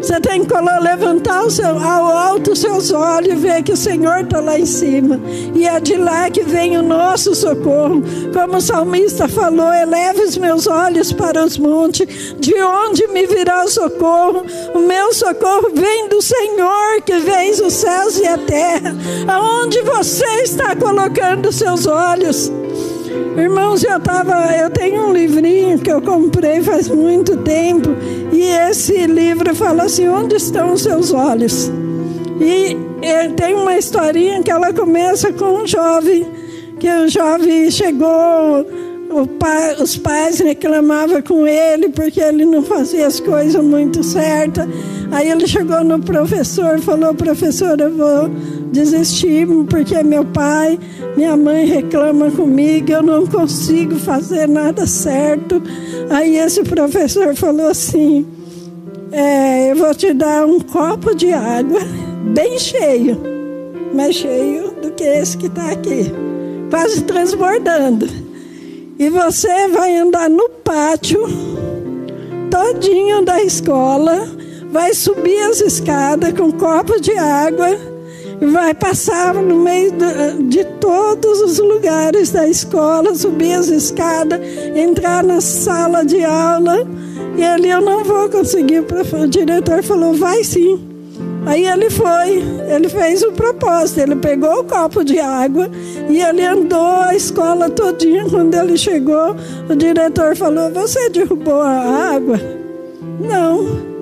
Você 0.00 0.20
tem 0.20 0.44
que 0.44 0.54
levantar 0.54 1.44
o 1.44 1.50
seu, 1.50 1.66
ao 1.66 2.06
alto 2.06 2.52
os 2.52 2.60
seus 2.60 2.92
olhos 2.92 3.32
e 3.32 3.34
ver 3.34 3.62
que 3.62 3.72
o 3.72 3.76
Senhor 3.76 4.20
está 4.20 4.40
lá 4.40 4.58
em 4.58 4.64
cima. 4.64 5.20
E 5.54 5.66
é 5.66 5.80
de 5.80 5.96
lá 5.96 6.30
que 6.30 6.42
vem 6.42 6.78
o 6.78 6.82
nosso 6.82 7.34
socorro. 7.34 8.02
Como 8.32 8.56
o 8.56 8.60
salmista 8.60 9.26
falou: 9.26 9.72
eleve 9.72 10.22
os 10.22 10.36
meus 10.36 10.66
olhos 10.66 11.12
para 11.12 11.44
os 11.44 11.58
montes, 11.58 12.06
de 12.38 12.54
onde 12.62 13.08
me 13.08 13.26
virá 13.26 13.64
o 13.64 13.68
socorro? 13.68 14.44
O 14.74 14.78
meu 14.78 15.12
socorro 15.12 15.70
vem 15.74 16.08
do 16.08 16.22
Senhor 16.22 17.02
que 17.04 17.18
fez 17.20 17.60
os 17.60 17.72
céus 17.72 18.18
e 18.18 18.26
a 18.26 18.38
terra. 18.38 18.94
Aonde 19.26 19.82
você 19.82 20.42
está 20.42 20.76
colocando 20.76 21.48
os 21.48 21.56
seus 21.56 21.86
olhos? 21.86 22.52
Irmãos, 23.36 23.84
eu 23.84 24.00
tava, 24.00 24.54
eu 24.56 24.70
tenho 24.70 25.08
um 25.08 25.12
livrinho 25.12 25.78
que 25.78 25.90
eu 25.90 26.00
comprei 26.00 26.62
faz 26.62 26.88
muito 26.88 27.36
tempo 27.38 27.90
e 28.32 28.42
esse 28.42 29.06
livro 29.06 29.54
fala 29.54 29.84
assim: 29.84 30.08
onde 30.08 30.36
estão 30.36 30.72
os 30.72 30.82
seus 30.82 31.12
olhos? 31.12 31.70
E 32.40 32.76
tem 33.36 33.54
uma 33.54 33.76
historinha 33.76 34.42
que 34.42 34.50
ela 34.50 34.72
começa 34.72 35.32
com 35.32 35.62
um 35.62 35.66
jovem, 35.66 36.26
que 36.78 36.88
o 36.88 37.08
jovem 37.08 37.70
chegou, 37.70 38.66
pai, 39.38 39.76
os 39.80 39.96
pais 39.96 40.40
reclamavam 40.40 41.22
com 41.22 41.46
ele 41.46 41.88
porque 41.88 42.20
ele 42.20 42.44
não 42.44 42.62
fazia 42.62 43.06
as 43.06 43.20
coisas 43.20 43.62
muito 43.62 44.02
certas. 44.02 44.66
Aí 45.10 45.30
ele 45.30 45.46
chegou 45.46 45.82
no 45.84 46.00
professor, 46.00 46.78
falou: 46.80 47.14
professor, 47.14 47.80
eu 47.80 47.90
vou 47.90 48.30
desistir 48.72 49.46
porque 49.68 50.02
meu 50.02 50.24
pai, 50.24 50.78
minha 51.16 51.36
mãe 51.36 51.66
reclama 51.66 52.30
comigo, 52.30 52.90
eu 52.90 53.02
não 53.02 53.26
consigo 53.26 53.96
fazer 53.96 54.48
nada 54.48 54.86
certo. 54.86 55.62
Aí 56.10 56.36
esse 56.36 56.62
professor 56.62 57.34
falou 57.34 57.68
assim: 57.68 58.26
é, 59.12 59.72
eu 59.72 59.76
vou 59.76 59.94
te 59.94 60.12
dar 60.12 60.46
um 60.46 60.60
copo 60.60 61.14
de 61.14 61.32
água 61.32 61.80
bem 62.34 62.58
cheio, 62.58 63.18
mais 63.94 64.16
cheio 64.16 64.72
do 64.82 64.90
que 64.92 65.04
esse 65.04 65.36
que 65.36 65.46
está 65.46 65.70
aqui, 65.70 66.12
quase 66.70 67.02
transbordando. 67.02 68.06
E 68.98 69.10
você 69.10 69.68
vai 69.68 69.94
andar 69.96 70.30
no 70.30 70.48
pátio 70.48 71.20
todinho 72.50 73.22
da 73.22 73.42
escola 73.42 74.26
vai 74.70 74.92
subir 74.94 75.40
as 75.42 75.60
escadas 75.60 76.32
com 76.32 76.44
um 76.44 76.50
copo 76.50 77.00
de 77.00 77.12
água, 77.12 77.68
vai 78.40 78.74
passar 78.74 79.34
no 79.34 79.56
meio 79.56 79.92
de, 80.48 80.64
todos 80.80 81.40
os 81.40 81.58
lugares 81.58 82.30
da 82.30 82.46
escola, 82.46 83.14
subir 83.14 83.52
as 83.52 83.68
escadas, 83.68 84.40
entrar 84.74 85.22
na 85.22 85.40
sala 85.40 86.04
de 86.04 86.24
aula. 86.24 86.86
E 87.36 87.44
ali 87.44 87.70
eu 87.70 87.80
não 87.80 88.04
vou 88.04 88.28
conseguir. 88.28 88.80
O 88.80 89.26
diretor 89.28 89.82
falou: 89.82 90.14
vai 90.14 90.44
sim. 90.44 90.80
Aí 91.46 91.64
ele 91.64 91.88
foi, 91.88 92.42
ele 92.74 92.88
fez 92.88 93.22
o 93.22 93.30
propósito, 93.30 94.00
ele 94.00 94.16
pegou 94.16 94.60
o 94.60 94.64
copo 94.64 95.04
de 95.04 95.20
água 95.20 95.70
e 96.08 96.20
ele 96.20 96.44
andou 96.44 97.02
a 97.02 97.14
escola 97.14 97.70
todinha. 97.70 98.26
Quando 98.28 98.54
ele 98.54 98.76
chegou, 98.76 99.36
o 99.68 99.74
diretor 99.76 100.34
falou: 100.36 100.70
Você 100.72 101.08
derrubou 101.08 101.62
a 101.62 102.14
água? 102.14 102.40
Não. 103.20 103.95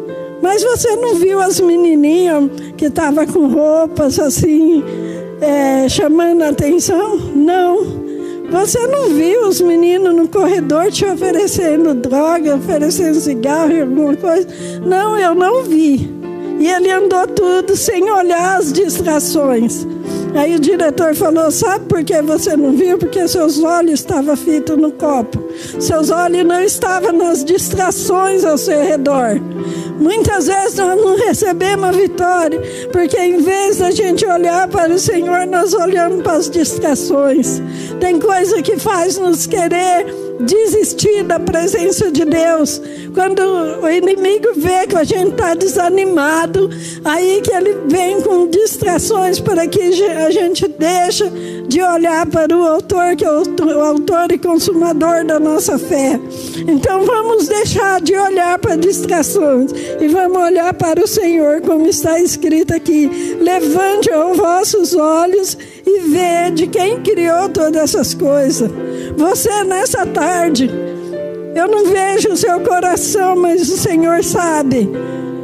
Mas 0.44 0.62
você 0.62 0.94
não 0.96 1.14
viu 1.14 1.40
as 1.40 1.58
menininhas 1.58 2.50
que 2.76 2.84
estavam 2.84 3.26
com 3.26 3.46
roupas 3.46 4.18
assim, 4.18 4.84
é, 5.40 5.88
chamando 5.88 6.42
a 6.42 6.50
atenção? 6.50 7.16
Não. 7.34 7.78
Você 8.50 8.86
não 8.86 9.08
viu 9.08 9.48
os 9.48 9.62
meninos 9.62 10.14
no 10.14 10.28
corredor 10.28 10.92
te 10.92 11.06
oferecendo 11.06 11.94
droga, 11.94 12.56
oferecendo 12.56 13.14
cigarro, 13.14 13.80
alguma 13.80 14.14
coisa? 14.16 14.46
Não, 14.84 15.18
eu 15.18 15.34
não 15.34 15.62
vi. 15.62 16.10
E 16.60 16.68
ele 16.68 16.90
andou 16.90 17.26
tudo 17.26 17.74
sem 17.74 18.10
olhar 18.10 18.58
as 18.58 18.70
distrações. 18.70 19.86
Aí 20.34 20.56
o 20.56 20.58
diretor 20.58 21.14
falou: 21.14 21.50
Sabe 21.50 21.86
por 21.86 22.02
que 22.02 22.20
você 22.22 22.56
não 22.56 22.72
viu? 22.72 22.98
Porque 22.98 23.26
seus 23.28 23.62
olhos 23.62 24.00
estavam 24.00 24.36
fitos 24.36 24.76
no 24.76 24.92
copo. 24.92 25.42
Seus 25.78 26.10
olhos 26.10 26.44
não 26.44 26.60
estavam 26.60 27.12
nas 27.12 27.44
distrações 27.44 28.44
ao 28.44 28.58
seu 28.58 28.82
redor. 28.82 29.40
Muitas 29.98 30.48
vezes 30.48 30.74
nós 30.76 31.00
não 31.00 31.16
recebemos 31.16 31.84
a 31.84 31.92
vitória, 31.92 32.60
porque 32.92 33.16
em 33.16 33.38
vez 33.38 33.78
da 33.78 33.90
gente 33.92 34.26
olhar 34.26 34.66
para 34.68 34.92
o 34.92 34.98
Senhor, 34.98 35.46
nós 35.46 35.72
olhamos 35.72 36.22
para 36.22 36.32
as 36.32 36.50
distrações. 36.50 37.62
Tem 38.00 38.18
coisa 38.18 38.60
que 38.60 38.76
faz 38.76 39.16
nos 39.16 39.46
querer 39.46 40.23
desistir 40.40 41.22
da 41.24 41.38
presença 41.38 42.10
de 42.10 42.24
Deus. 42.24 42.80
Quando 43.12 43.40
o 43.40 43.88
inimigo 43.88 44.48
vê 44.56 44.86
que 44.86 44.96
a 44.96 45.04
gente 45.04 45.30
está 45.30 45.54
desanimado, 45.54 46.70
aí 47.04 47.40
que 47.42 47.52
ele 47.52 47.74
vem 47.86 48.20
com 48.20 48.48
distrações 48.48 49.40
para 49.40 49.66
que 49.66 49.80
a 49.80 50.30
gente 50.30 50.66
deixe 50.68 51.24
de 51.68 51.80
olhar 51.80 52.26
para 52.26 52.56
o 52.56 52.62
autor, 52.62 53.16
que 53.16 53.24
é 53.24 53.30
o 53.30 53.80
autor 53.80 54.30
e 54.32 54.38
consumador 54.38 55.24
da 55.24 55.38
nossa 55.38 55.78
fé. 55.78 56.18
Então 56.68 57.04
vamos 57.04 57.48
deixar 57.48 58.00
de 58.00 58.14
olhar 58.16 58.58
para 58.58 58.76
distrações 58.76 59.70
e 60.00 60.08
vamos 60.08 60.38
olhar 60.38 60.74
para 60.74 61.02
o 61.02 61.06
Senhor, 61.06 61.60
como 61.62 61.86
está 61.86 62.20
escrito 62.20 62.74
aqui. 62.74 63.10
Levante 63.40 64.10
os 64.10 64.36
vossos 64.36 64.94
olhos 64.94 65.56
e 65.86 66.00
vê 66.00 66.50
de 66.50 66.66
quem 66.66 67.00
criou 67.02 67.48
todas 67.48 67.82
essas 67.82 68.14
coisas. 68.14 68.70
Você 69.16 69.64
nessa 69.64 70.06
tarde, 70.06 70.70
eu 71.54 71.68
não 71.68 71.86
vejo 71.86 72.30
o 72.30 72.36
seu 72.36 72.60
coração, 72.60 73.36
mas 73.36 73.68
o 73.68 73.76
Senhor 73.76 74.22
sabe. 74.24 74.90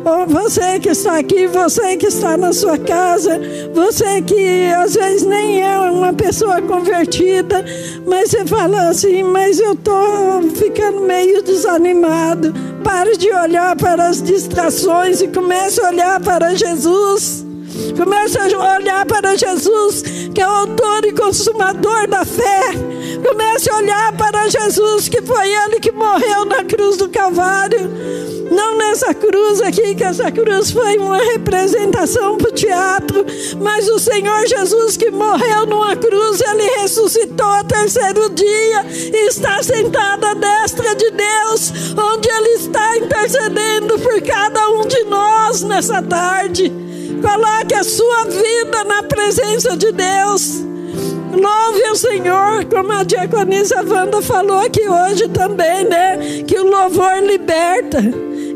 Ou 0.04 0.26
você 0.26 0.80
que 0.80 0.88
está 0.88 1.18
aqui, 1.18 1.46
você 1.46 1.96
que 1.96 2.06
está 2.06 2.36
na 2.36 2.52
sua 2.52 2.78
casa, 2.78 3.38
você 3.74 4.22
que 4.22 4.72
às 4.72 4.94
vezes 4.94 5.26
nem 5.26 5.60
é 5.60 5.78
uma 5.78 6.12
pessoa 6.12 6.60
convertida, 6.62 7.62
mas 8.06 8.30
você 8.30 8.46
fala 8.46 8.88
assim, 8.88 9.22
mas 9.22 9.60
eu 9.60 9.74
estou 9.74 10.42
ficando 10.54 11.00
meio 11.02 11.42
desanimado. 11.42 12.54
Pare 12.82 13.16
de 13.18 13.30
olhar 13.30 13.76
para 13.76 14.08
as 14.08 14.22
distrações 14.22 15.20
e 15.20 15.28
comece 15.28 15.80
a 15.84 15.88
olhar 15.88 16.20
para 16.20 16.54
Jesus. 16.54 17.49
Comece 17.96 18.38
a 18.38 18.76
olhar 18.76 19.04
para 19.06 19.36
Jesus, 19.36 20.02
que 20.34 20.40
é 20.40 20.46
o 20.46 20.50
autor 20.50 21.04
e 21.04 21.12
consumador 21.12 22.08
da 22.08 22.24
fé. 22.24 22.70
Comece 23.26 23.70
a 23.70 23.76
olhar 23.76 24.16
para 24.16 24.48
Jesus, 24.48 25.08
que 25.08 25.20
foi 25.22 25.48
Ele 25.48 25.80
que 25.80 25.92
morreu 25.92 26.44
na 26.44 26.64
cruz 26.64 26.96
do 26.96 27.08
Calvário. 27.08 27.90
Não 28.50 28.76
nessa 28.76 29.14
cruz 29.14 29.60
aqui, 29.60 29.94
que 29.94 30.02
essa 30.02 30.30
cruz 30.32 30.72
foi 30.72 30.98
uma 30.98 31.18
representação 31.18 32.36
para 32.36 32.48
o 32.48 32.52
teatro, 32.52 33.24
mas 33.60 33.88
o 33.88 33.98
Senhor 33.98 34.46
Jesus 34.48 34.96
que 34.96 35.10
morreu 35.10 35.66
numa 35.66 35.94
cruz, 35.94 36.40
Ele 36.40 36.64
ressuscitou 36.80 37.46
ao 37.46 37.64
terceiro 37.64 38.28
dia 38.30 38.84
e 38.88 39.28
está 39.28 39.62
sentado 39.62 40.24
à 40.24 40.34
destra 40.34 40.96
de 40.96 41.10
Deus, 41.12 41.72
onde 41.96 42.28
Ele 42.28 42.48
está 42.54 42.96
intercedendo 42.96 43.98
por 44.00 44.20
cada 44.22 44.68
um 44.70 44.86
de 44.86 45.04
nós 45.04 45.62
nessa 45.62 46.02
tarde. 46.02 46.89
Coloque 47.20 47.74
a 47.74 47.84
sua 47.84 48.24
vida 48.24 48.84
na 48.84 49.02
presença 49.02 49.76
de 49.76 49.92
Deus. 49.92 50.64
Louve 51.32 51.82
o 51.90 51.94
Senhor, 51.94 52.64
como 52.64 52.92
a 52.92 53.04
diaconisa 53.04 53.84
Wanda 53.86 54.20
falou 54.20 54.58
aqui 54.58 54.88
hoje 54.88 55.28
também, 55.28 55.84
né? 55.84 56.42
Que 56.46 56.58
o 56.58 56.68
louvor 56.68 57.22
liberta. 57.22 57.98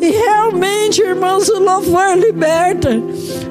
E 0.00 0.10
realmente, 0.10 1.00
irmãos, 1.00 1.48
o 1.48 1.60
louvor 1.60 2.16
liberta. 2.18 2.90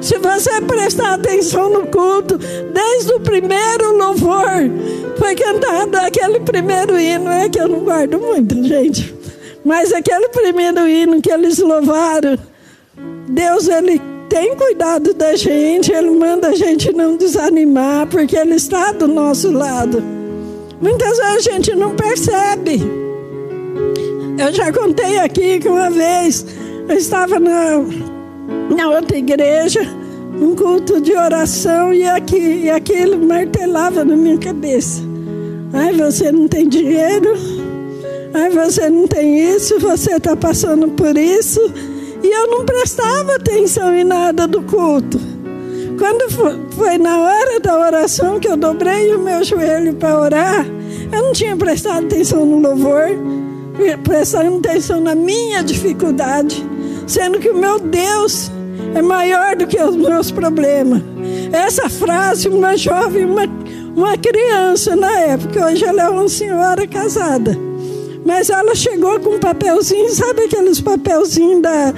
Se 0.01 0.17
você 0.17 0.61
prestar 0.61 1.13
atenção 1.13 1.69
no 1.69 1.87
culto, 1.87 2.37
desde 2.37 3.13
o 3.13 3.19
primeiro 3.19 3.97
louvor, 3.97 4.69
foi 5.17 5.35
cantado 5.35 5.97
aquele 5.97 6.41
primeiro 6.41 6.99
hino, 6.99 7.29
é 7.31 7.47
que 7.47 7.59
eu 7.59 7.67
não 7.67 7.79
guardo 7.79 8.19
muito, 8.19 8.61
gente. 8.63 9.15
Mas 9.63 9.93
aquele 9.93 10.27
primeiro 10.29 10.87
hino 10.87 11.21
que 11.21 11.31
eles 11.31 11.57
louvaram, 11.59 12.37
Deus, 13.29 13.67
Ele 13.69 14.01
tem 14.33 14.55
cuidado 14.55 15.13
da 15.13 15.35
gente, 15.35 15.91
Ele 15.91 16.09
manda 16.09 16.47
a 16.47 16.55
gente 16.55 16.91
não 16.91 17.15
desanimar, 17.15 18.07
porque 18.07 18.35
Ele 18.35 18.55
está 18.55 18.91
do 18.91 19.07
nosso 19.07 19.51
lado. 19.51 20.03
Muitas 20.81 21.19
vezes 21.19 21.47
a 21.47 21.51
gente 21.51 21.75
não 21.75 21.95
percebe. 21.95 22.81
Eu 24.35 24.51
já 24.51 24.73
contei 24.73 25.19
aqui 25.19 25.59
que 25.59 25.69
uma 25.69 25.91
vez 25.91 26.47
eu 26.89 26.97
estava 26.97 27.39
na, 27.39 27.77
na 28.75 28.89
outra 28.89 29.15
igreja, 29.15 29.81
um 30.41 30.55
culto 30.55 30.99
de 30.99 31.13
oração, 31.13 31.93
e, 31.93 32.03
aqui, 32.03 32.63
e 32.63 32.71
aquilo 32.71 33.23
martelava 33.23 34.03
na 34.03 34.15
minha 34.15 34.39
cabeça. 34.39 35.03
Ai, 35.71 35.93
você 35.93 36.31
não 36.31 36.47
tem 36.47 36.67
dinheiro, 36.67 37.35
ai, 38.33 38.49
você 38.49 38.89
não 38.89 39.05
tem 39.05 39.53
isso, 39.53 39.79
você 39.79 40.15
está 40.15 40.35
passando 40.35 40.87
por 40.87 41.15
isso. 41.19 41.61
E 42.23 42.27
eu 42.27 42.47
não 42.47 42.63
prestava 42.63 43.35
atenção 43.35 43.93
em 43.93 44.05
nada 44.05 44.47
do 44.47 44.61
culto. 44.63 45.19
Quando 45.99 46.29
foi 46.71 46.97
na 46.97 47.19
hora 47.19 47.59
da 47.59 47.77
oração 47.77 48.39
que 48.39 48.47
eu 48.47 48.57
dobrei 48.57 49.13
o 49.13 49.19
meu 49.19 49.43
joelho 49.43 49.93
para 49.93 50.19
orar, 50.19 50.65
eu 51.11 51.21
não 51.21 51.33
tinha 51.33 51.55
prestado 51.55 52.05
atenção 52.05 52.45
no 52.45 52.59
louvor, 52.59 53.09
prestando 54.03 54.57
atenção 54.57 55.01
na 55.01 55.13
minha 55.13 55.61
dificuldade, 55.61 56.65
sendo 57.05 57.39
que 57.39 57.49
o 57.49 57.57
meu 57.57 57.77
Deus 57.77 58.49
é 58.95 59.01
maior 59.01 59.55
do 59.55 59.67
que 59.67 59.79
os 59.81 59.95
meus 59.95 60.31
problemas. 60.31 61.01
Essa 61.51 61.89
frase, 61.89 62.47
uma 62.47 62.75
jovem, 62.75 63.25
uma, 63.25 63.43
uma 63.95 64.17
criança 64.17 64.95
na 64.95 65.11
época, 65.19 65.67
hoje 65.67 65.83
ela 65.83 66.03
é 66.03 66.09
uma 66.09 66.29
senhora 66.29 66.87
casada. 66.87 67.57
Mas 68.25 68.49
ela 68.49 68.73
chegou 68.73 69.19
com 69.19 69.35
um 69.35 69.39
papelzinho, 69.39 70.09
sabe 70.09 70.43
aqueles 70.43 70.79
papelzinhos 70.79 71.61
da, 71.61 71.93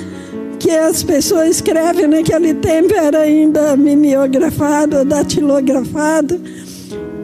que 0.55 0.71
as 0.71 1.03
pessoas 1.03 1.49
escrevem 1.57 2.07
naquele 2.07 2.53
tempo 2.55 2.93
era 2.93 3.19
ainda 3.19 3.75
mimeografado, 3.75 5.05
datilografado. 5.05 6.39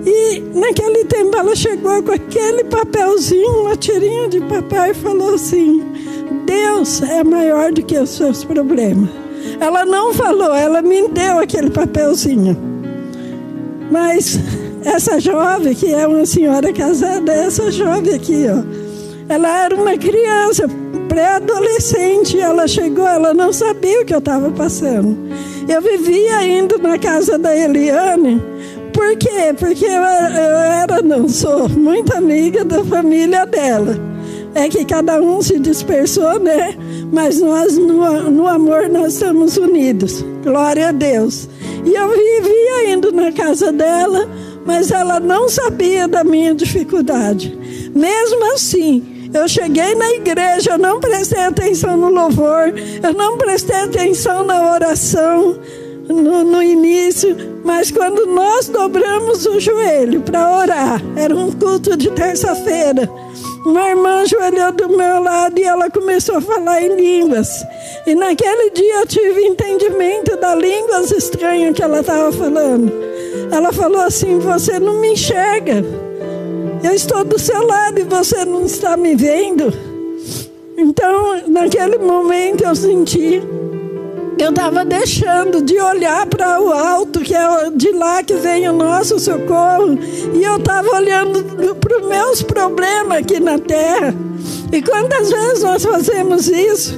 E 0.05 0.39
naquele 0.53 1.05
tempo 1.05 1.35
ela 1.37 1.55
chegou 1.55 2.01
com 2.01 2.11
aquele 2.11 2.63
papelzinho, 2.63 3.61
uma 3.61 3.75
tirinha 3.75 4.27
de 4.29 4.39
papel 4.41 4.85
e 4.91 4.93
falou 4.93 5.35
assim: 5.35 5.83
Deus 6.45 7.01
é 7.03 7.23
maior 7.23 7.71
do 7.71 7.83
que 7.83 7.97
os 7.97 8.09
seus 8.09 8.43
problemas. 8.43 9.09
Ela 9.59 9.85
não 9.85 10.13
falou, 10.13 10.53
ela 10.53 10.81
me 10.81 11.07
deu 11.07 11.39
aquele 11.39 11.69
papelzinho. 11.69 12.57
Mas 13.91 14.39
essa 14.83 15.19
jovem, 15.19 15.75
que 15.75 15.93
é 15.93 16.07
uma 16.07 16.25
senhora 16.25 16.73
casada, 16.73 17.31
essa 17.31 17.71
jovem 17.71 18.15
aqui, 18.15 18.45
ó, 18.47 18.63
ela 19.31 19.65
era 19.65 19.75
uma 19.75 19.95
criança, 19.97 20.67
pré-adolescente, 21.11 22.39
ela 22.39 22.65
chegou, 22.69 23.05
ela 23.05 23.33
não 23.33 23.51
sabia 23.51 24.01
o 24.01 24.05
que 24.05 24.13
eu 24.13 24.19
estava 24.19 24.49
passando. 24.51 25.17
Eu 25.67 25.81
vivia 25.81 26.41
indo 26.47 26.77
na 26.77 26.97
casa 26.97 27.37
da 27.37 27.53
Eliane, 27.53 28.41
por 28.93 29.17
quê? 29.17 29.53
Porque 29.59 29.83
eu, 29.83 29.91
eu 29.91 30.57
era, 30.57 31.01
não 31.01 31.27
sou, 31.27 31.67
muito 31.67 32.15
amiga 32.15 32.63
da 32.63 32.81
família 32.85 33.45
dela. 33.45 33.99
É 34.55 34.69
que 34.69 34.85
cada 34.85 35.21
um 35.21 35.41
se 35.41 35.59
dispersou, 35.59 36.39
né? 36.39 36.77
Mas 37.11 37.41
nós, 37.41 37.77
no, 37.77 38.31
no 38.31 38.47
amor, 38.47 38.87
nós 38.87 39.13
estamos 39.13 39.57
unidos. 39.57 40.23
Glória 40.43 40.89
a 40.89 40.91
Deus. 40.93 41.49
E 41.85 41.93
eu 41.93 42.09
vivia 42.09 42.93
indo 42.93 43.11
na 43.11 43.33
casa 43.33 43.69
dela, 43.69 44.29
mas 44.65 44.91
ela 44.91 45.19
não 45.19 45.49
sabia 45.49 46.07
da 46.07 46.23
minha 46.23 46.55
dificuldade. 46.55 47.57
Mesmo 47.93 48.53
assim, 48.53 49.10
eu 49.33 49.47
cheguei 49.47 49.95
na 49.95 50.09
igreja, 50.11 50.71
eu 50.71 50.77
não 50.77 50.99
prestei 50.99 51.41
atenção 51.41 51.95
no 51.95 52.09
louvor, 52.09 52.73
eu 53.01 53.13
não 53.13 53.37
prestei 53.37 53.77
atenção 53.77 54.43
na 54.43 54.73
oração 54.73 55.57
no, 56.07 56.43
no 56.43 56.61
início, 56.61 57.35
mas 57.63 57.91
quando 57.91 58.25
nós 58.25 58.67
dobramos 58.67 59.45
o 59.45 59.59
joelho 59.59 60.21
para 60.21 60.57
orar, 60.57 61.01
era 61.15 61.35
um 61.35 61.51
culto 61.51 61.95
de 61.95 62.11
terça-feira. 62.11 63.09
Uma 63.65 63.89
irmã 63.89 64.21
ajoelhou 64.21 64.71
do 64.71 64.89
meu 64.89 65.21
lado 65.21 65.59
e 65.59 65.63
ela 65.63 65.89
começou 65.89 66.37
a 66.37 66.41
falar 66.41 66.81
em 66.81 66.95
línguas. 66.95 67.47
E 68.07 68.15
naquele 68.15 68.71
dia 68.71 69.01
eu 69.01 69.07
tive 69.07 69.41
entendimento 69.41 70.35
das 70.37 70.59
línguas 70.59 71.11
estranhas 71.11 71.75
que 71.75 71.83
ela 71.83 71.99
estava 71.99 72.31
falando. 72.31 72.91
Ela 73.51 73.71
falou 73.71 74.01
assim: 74.01 74.39
Você 74.39 74.79
não 74.79 74.99
me 74.99 75.13
enxerga. 75.13 76.10
Eu 76.83 76.93
estou 76.93 77.23
do 77.23 77.37
seu 77.37 77.65
lado 77.65 77.99
e 77.99 78.03
você 78.03 78.43
não 78.43 78.65
está 78.65 78.97
me 78.97 79.15
vendo. 79.15 79.71
Então, 80.77 81.47
naquele 81.47 81.97
momento 81.97 82.63
eu 82.63 82.75
senti 82.75 83.41
Eu 84.41 84.49
estava 84.49 84.83
deixando 84.83 85.61
de 85.61 85.79
olhar 85.79 86.25
para 86.25 86.59
o 86.59 86.71
alto, 86.71 87.19
que 87.19 87.35
é 87.35 87.69
de 87.75 87.91
lá 87.91 88.23
que 88.23 88.33
vem 88.33 88.67
o 88.67 88.73
nosso 88.73 89.19
socorro, 89.19 89.99
e 90.33 90.43
eu 90.43 90.55
estava 90.55 90.89
olhando 90.95 91.75
para 91.75 92.01
os 92.01 92.07
meus 92.07 92.41
problemas 92.41 93.19
aqui 93.19 93.39
na 93.39 93.59
terra. 93.59 94.15
E 94.71 94.81
quantas 94.81 95.29
vezes 95.29 95.61
nós 95.61 95.85
fazemos 95.85 96.47
isso? 96.47 96.97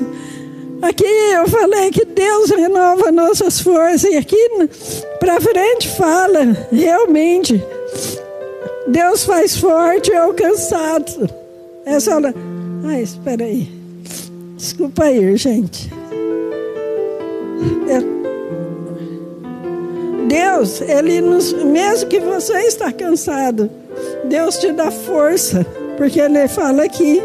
Aqui 0.81 1.03
eu 1.03 1.45
falei 1.49 1.91
que 1.91 2.05
Deus 2.05 2.49
renova 2.49 3.11
nossas 3.11 3.59
forças, 3.59 4.05
e 4.05 4.15
aqui 4.15 4.49
para 5.19 5.41
frente 5.41 5.89
fala, 5.97 6.67
realmente, 6.71 7.61
Deus 8.87 9.23
faz 9.23 9.57
forte 9.57 10.11
e 10.11 10.15
alcançado. 10.15 11.29
Essa 11.85 12.15
hora. 12.15 12.33
Ai, 12.85 13.01
espera 13.01 13.45
aí. 13.45 13.69
Desculpa 14.57 15.05
aí, 15.05 15.35
gente. 15.37 15.89
Deus, 20.27 20.81
Ele 20.81 21.21
nos, 21.21 21.53
mesmo 21.53 22.09
que 22.09 22.19
você 22.19 22.53
está 22.63 22.91
cansado, 22.91 23.69
Deus 24.25 24.57
te 24.57 24.71
dá 24.71 24.89
força, 24.89 25.65
porque 25.97 26.19
Ele 26.19 26.47
fala 26.47 26.83
aqui. 26.83 27.21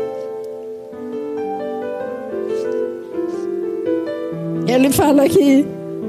Ele 4.67 4.93
fala 4.93 5.25
aqui, 5.25 5.67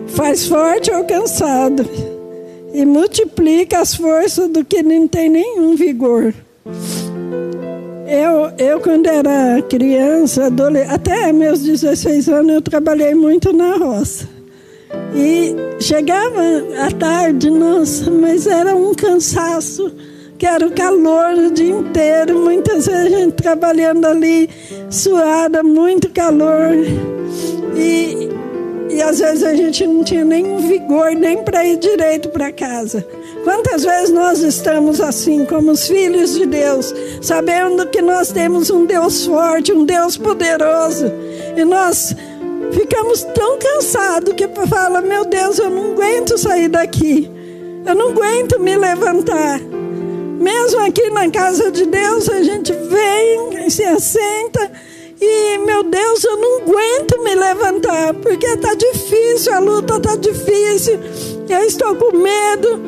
faz 0.08 0.46
forte 0.46 0.92
ou 0.92 1.06
cansado 1.06 2.19
e 2.74 2.86
multiplica 2.86 3.80
as 3.80 3.96
forças 3.96 4.50
do 4.50 4.64
que 4.64 4.84
não 4.84 5.08
tem 5.08 5.30
nenhum 5.30 5.76
vigor. 5.76 6.34
Eu, 8.08 8.52
eu 8.58 8.80
quando 8.80 9.06
era 9.06 9.62
criança, 9.62 10.50
até 10.90 11.32
meus 11.32 11.62
16 11.62 12.28
anos, 12.30 12.54
eu 12.56 12.62
trabalhei 12.62 13.14
muito 13.14 13.54
na 13.54 13.78
roça. 13.78 14.28
E 15.14 15.56
chegava 15.80 16.42
à 16.80 16.92
tarde, 16.92 17.50
nossa, 17.50 18.10
mas 18.10 18.48
era 18.48 18.76
um 18.76 18.94
cansaço, 18.94 19.92
que 20.38 20.46
era 20.46 20.66
o 20.66 20.72
calor 20.72 21.36
o 21.36 21.52
dia 21.52 21.70
inteiro. 21.70 22.40
Muitas 22.40 22.88
vezes 22.88 23.14
a 23.14 23.18
gente 23.20 23.34
trabalhando 23.34 24.06
ali, 24.06 24.50
suada, 24.90 25.62
muito 25.62 26.10
calor. 26.10 26.74
E, 27.76 28.29
e 28.90 29.02
às 29.02 29.20
vezes 29.20 29.44
a 29.44 29.54
gente 29.54 29.86
não 29.86 30.04
tinha 30.04 30.26
nem 30.26 30.58
vigor 30.58 31.12
nem 31.12 31.44
para 31.44 31.64
ir 31.64 31.78
direito 31.78 32.30
para 32.30 32.52
casa. 32.52 33.06
Quantas 33.44 33.84
vezes 33.84 34.10
nós 34.10 34.40
estamos 34.40 35.00
assim, 35.00 35.46
como 35.46 35.72
os 35.72 35.88
filhos 35.88 36.34
de 36.34 36.46
Deus, 36.46 36.94
sabendo 37.22 37.88
que 37.88 38.02
nós 38.02 38.32
temos 38.32 38.70
um 38.70 38.86
Deus 38.86 39.26
forte, 39.26 39.72
um 39.72 39.86
Deus 39.86 40.18
poderoso, 40.18 41.06
e 41.56 41.64
nós 41.64 42.16
ficamos 42.72 43.24
tão 43.24 43.60
cansados 43.60 44.34
que 44.34 44.48
fala: 44.68 45.02
Meu 45.02 45.26
Deus, 45.26 45.60
eu 45.60 45.70
não 45.70 45.94
aguento 45.94 46.38
sair 46.38 46.68
daqui, 46.68 47.30
eu 47.86 47.96
não 47.96 48.10
aguento 48.10 48.60
me 48.60 48.76
levantar. 48.76 49.62
Mesmo 50.40 50.80
aqui 50.80 51.10
na 51.12 51.30
casa 51.30 51.70
de 51.70 51.86
Deus, 51.86 52.30
a 52.30 52.42
gente 52.42 52.72
vem, 52.72 53.70
se 53.70 53.84
assenta 53.84 54.72
e, 55.22 55.58
meu 55.60 55.84
Deus, 55.84 56.24
eu 56.24 56.38
não 56.38 56.58
aguento 56.62 57.19
levantar, 57.50 58.14
porque 58.16 58.46
está 58.46 58.74
difícil, 58.74 59.54
a 59.54 59.60
luta 59.60 59.98
está 59.98 60.16
difícil, 60.16 61.00
eu 61.50 61.60
estou 61.66 61.96
com 61.96 62.16
medo 62.16 62.80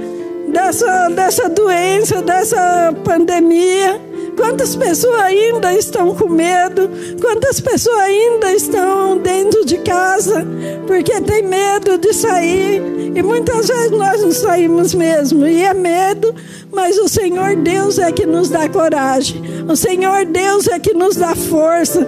dessa, 0.49 1.09
dessa 1.09 1.49
doença, 1.49 2.21
dessa 2.21 2.93
pandemia. 3.03 3.99
Quantas 4.35 4.75
pessoas 4.75 5.21
ainda 5.21 5.73
estão 5.73 6.15
com 6.15 6.29
medo? 6.29 6.89
Quantas 7.19 7.59
pessoas 7.59 7.99
ainda 7.99 8.53
estão 8.53 9.17
dentro 9.17 9.65
de 9.65 9.77
casa 9.79 10.45
porque 10.87 11.19
tem 11.21 11.43
medo 11.43 11.97
de 11.97 12.13
sair? 12.13 12.81
E 13.13 13.21
muitas 13.21 13.67
vezes 13.67 13.91
nós 13.91 14.21
não 14.21 14.31
saímos 14.31 14.93
mesmo, 14.93 15.45
e 15.45 15.63
é 15.63 15.73
medo, 15.73 16.33
mas 16.71 16.97
o 16.97 17.09
Senhor 17.09 17.57
Deus 17.57 17.99
é 17.99 18.09
que 18.11 18.25
nos 18.25 18.49
dá 18.49 18.69
coragem. 18.69 19.60
O 19.71 19.75
Senhor 19.77 20.25
Deus 20.25 20.67
é 20.67 20.77
que 20.79 20.93
nos 20.93 21.15
dá 21.15 21.33
força. 21.33 22.05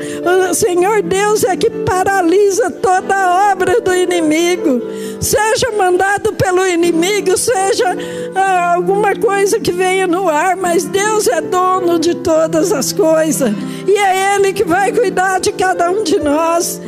O 0.52 0.54
Senhor 0.54 1.02
Deus 1.02 1.46
é 1.46 1.56
que 1.56 1.70
paralisa 1.70 2.70
toda 2.70 3.16
a 3.16 3.54
obra 3.54 3.80
do 3.80 3.96
inimigo. 3.96 4.82
Seja 5.22 5.72
mandado 5.72 6.34
pelo 6.34 6.68
inimigo, 6.68 7.38
seja 7.38 7.96
ah, 8.36 8.74
alguma 8.74 9.16
coisa 9.16 9.62
que 9.62 9.72
venha 9.72 10.06
no 10.06 10.28
ar, 10.28 10.58
mas 10.58 10.84
Deus 10.84 11.26
é 11.26 11.40
dono 11.40 11.98
de 11.98 12.16
todas 12.16 12.74
as 12.74 12.92
coisas. 12.92 13.54
E 13.88 13.98
é 13.98 14.36
Ele 14.36 14.52
que 14.52 14.66
vai 14.66 14.92
cuidar 14.92 15.40
de 15.40 15.54
cada 15.54 15.90
um 15.90 16.04
de 16.04 16.20
nós. 16.20 16.82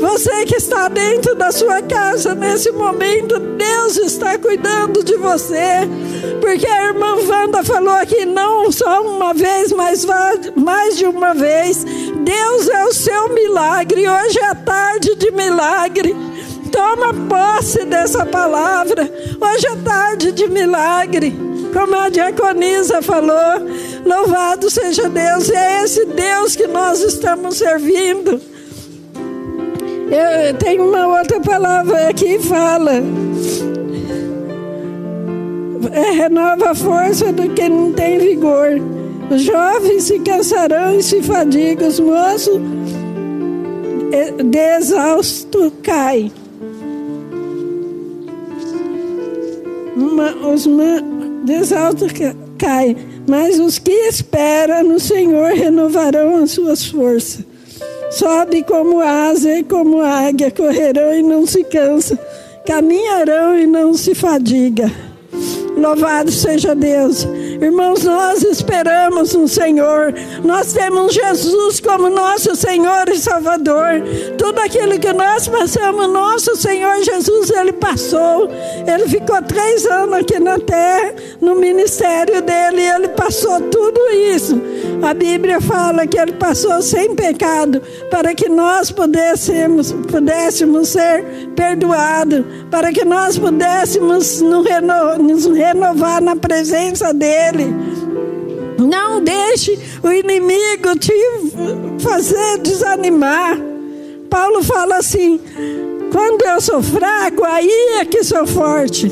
Você 0.00 0.46
que 0.46 0.56
está 0.56 0.88
dentro 0.88 1.34
da 1.34 1.50
sua 1.50 1.82
casa 1.82 2.34
nesse 2.34 2.70
momento, 2.70 3.38
Deus 3.38 3.96
está 3.96 4.38
cuidando 4.38 5.02
de 5.02 5.16
você. 5.16 5.88
Porque 6.40 6.66
a 6.66 6.86
irmã 6.86 7.16
Wanda 7.26 7.64
falou 7.64 7.94
aqui, 7.94 8.24
não 8.24 8.70
só 8.70 9.02
uma 9.02 9.34
vez, 9.34 9.72
mas 9.72 10.06
mais 10.54 10.96
de 10.96 11.04
uma 11.04 11.34
vez. 11.34 11.84
Deus 11.84 12.68
é 12.68 12.84
o 12.84 12.92
seu 12.92 13.34
milagre. 13.34 14.08
Hoje 14.08 14.38
é 14.38 14.54
tarde 14.54 15.16
de 15.16 15.32
milagre. 15.32 16.14
Toma 16.70 17.12
posse 17.28 17.84
dessa 17.84 18.24
palavra. 18.24 19.10
Hoje 19.40 19.66
é 19.66 19.76
tarde 19.76 20.30
de 20.30 20.46
milagre. 20.48 21.36
Como 21.72 21.94
a 21.96 22.08
diaconisa 22.08 23.02
falou, 23.02 23.66
louvado 24.04 24.70
seja 24.70 25.08
Deus. 25.08 25.50
É 25.50 25.82
esse 25.82 26.04
Deus 26.06 26.54
que 26.54 26.66
nós 26.68 27.00
estamos 27.00 27.56
servindo. 27.56 28.40
Eu 30.10 30.54
tenho 30.54 30.88
uma 30.88 31.18
outra 31.18 31.38
palavra 31.40 32.12
que 32.14 32.38
fala. 32.38 33.02
É, 35.92 36.10
renova 36.12 36.70
a 36.70 36.74
força 36.74 37.32
do 37.32 37.48
que 37.50 37.68
não 37.68 37.92
tem 37.92 38.18
vigor. 38.18 38.80
Os 39.30 39.42
jovens 39.42 40.04
se 40.04 40.18
cansarão 40.20 40.98
e 40.98 41.02
se 41.02 41.22
fadigam, 41.22 41.88
os 41.88 42.00
moços 42.00 42.58
de 44.44 44.58
exausto 44.58 45.70
caem. 45.82 46.32
Uma, 49.94 50.34
os 50.48 50.66
de 51.44 51.52
exausto 51.52 52.06
caem, 52.56 52.96
mas 53.28 53.58
os 53.58 53.78
que 53.78 53.92
esperam 53.92 54.84
no 54.84 54.98
Senhor 54.98 55.52
renovarão 55.52 56.36
as 56.36 56.52
suas 56.52 56.86
forças. 56.86 57.47
Sobe 58.10 58.62
como 58.62 59.00
asa 59.00 59.58
e 59.58 59.64
como 59.64 60.00
águia, 60.00 60.50
correrão 60.50 61.14
e 61.14 61.22
não 61.22 61.46
se 61.46 61.62
cansam, 61.64 62.18
caminharão 62.66 63.58
e 63.58 63.66
não 63.66 63.92
se 63.94 64.14
fadiga. 64.14 64.90
Louvado 65.78 66.32
seja 66.32 66.74
Deus. 66.74 67.26
Irmãos, 67.60 68.02
nós 68.02 68.42
esperamos 68.42 69.34
no 69.34 69.46
Senhor. 69.46 70.12
Nós 70.44 70.72
temos 70.72 71.14
Jesus 71.14 71.80
como 71.80 72.10
nosso 72.10 72.56
Senhor 72.56 73.08
e 73.08 73.18
Salvador. 73.18 74.02
Tudo 74.36 74.58
aquilo 74.58 74.98
que 74.98 75.12
nós 75.12 75.46
passamos, 75.46 76.08
nosso 76.08 76.56
Senhor 76.56 77.02
Jesus, 77.02 77.50
Ele 77.50 77.72
passou. 77.72 78.50
Ele 78.86 79.08
ficou 79.08 79.40
três 79.42 79.86
anos 79.86 80.14
aqui 80.14 80.40
na 80.40 80.58
terra, 80.58 81.14
no 81.40 81.54
ministério 81.54 82.42
dele, 82.42 82.82
e 82.82 82.90
Ele 82.90 83.08
passou 83.08 83.60
tudo 83.60 84.00
isso. 84.34 84.60
A 85.02 85.14
Bíblia 85.14 85.60
fala 85.60 86.06
que 86.06 86.18
Ele 86.18 86.32
passou 86.32 86.82
sem 86.82 87.14
pecado, 87.14 87.80
para 88.10 88.34
que 88.34 88.48
nós 88.48 88.90
pudéssemos, 88.90 89.92
pudéssemos 89.92 90.88
ser 90.88 91.24
perdoados, 91.54 92.44
para 92.70 92.92
que 92.92 93.04
nós 93.04 93.38
pudéssemos 93.38 94.40
nos 94.40 94.66
renovar 94.66 95.18
na 95.74 96.36
presença 96.36 97.12
dEle. 97.12 97.66
Não 98.78 99.22
deixe 99.22 99.78
o 100.02 100.10
inimigo 100.12 100.96
te 100.98 101.12
fazer 102.00 102.58
desanimar. 102.58 103.58
Paulo 104.30 104.62
fala 104.62 104.96
assim: 104.96 105.40
quando 106.12 106.42
eu 106.42 106.60
sou 106.60 106.82
fraco, 106.82 107.44
aí 107.44 107.98
é 108.00 108.04
que 108.04 108.22
sou 108.22 108.46
forte. 108.46 109.10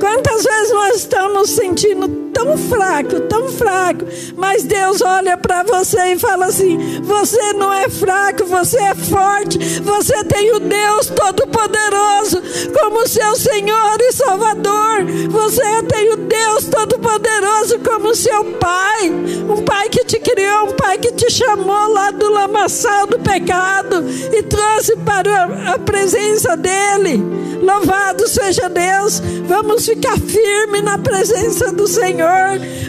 Quantas 0.00 0.44
vezes 0.44 0.72
nós 0.72 0.96
estamos 0.96 1.50
sentindo 1.50 2.27
tão 2.38 2.56
fraco, 2.56 3.20
tão 3.22 3.48
fraco, 3.48 4.04
mas 4.36 4.62
Deus 4.62 5.02
olha 5.02 5.36
para 5.36 5.64
você 5.64 6.12
e 6.12 6.18
fala 6.18 6.46
assim: 6.46 7.02
você 7.02 7.52
não 7.54 7.72
é 7.72 7.88
fraco, 7.88 8.44
você 8.44 8.78
é 8.78 8.94
forte, 8.94 9.58
você 9.80 10.22
tem 10.22 10.54
o 10.54 10.60
Deus 10.60 11.08
Todo-Poderoso 11.08 12.40
como 12.78 13.08
seu 13.08 13.34
Senhor 13.34 13.96
e 14.00 14.12
Salvador, 14.12 15.04
você 15.28 15.82
tem 15.88 16.12
o 16.12 16.16
Deus 16.16 16.66
Todo-Poderoso 16.66 17.80
como 17.80 18.14
seu 18.14 18.44
Pai, 18.44 19.10
um 19.10 19.64
Pai 19.64 19.88
que 19.88 20.04
te 20.04 20.20
criou, 20.20 20.68
um 20.68 20.76
Pai 20.76 20.96
que 20.96 21.10
te 21.10 21.32
chamou 21.32 21.88
lá 21.92 22.12
do 22.12 22.30
lamaçal 22.30 23.08
do 23.08 23.18
pecado 23.18 24.04
e 24.32 24.44
trouxe 24.44 24.96
para 24.98 25.72
a 25.72 25.78
presença 25.80 26.56
dEle. 26.56 27.48
Louvado 27.60 28.28
seja 28.28 28.68
Deus, 28.68 29.20
vamos 29.46 29.84
ficar 29.84 30.16
firme 30.18 30.80
na 30.80 30.96
presença 30.98 31.72
do 31.72 31.86
Senhor. 31.88 32.27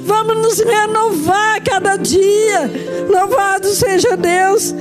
Vamos 0.03 0.37
nos 0.37 0.59
renovar 0.59 1.63
cada 1.63 1.95
dia. 1.97 2.69
Louvado 3.09 3.67
seja 3.67 4.15
Deus. 4.15 4.73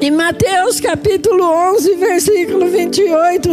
Em 0.00 0.10
Mateus 0.10 0.80
capítulo 0.80 1.44
11, 1.74 1.94
versículo 1.94 2.68
28, 2.68 3.48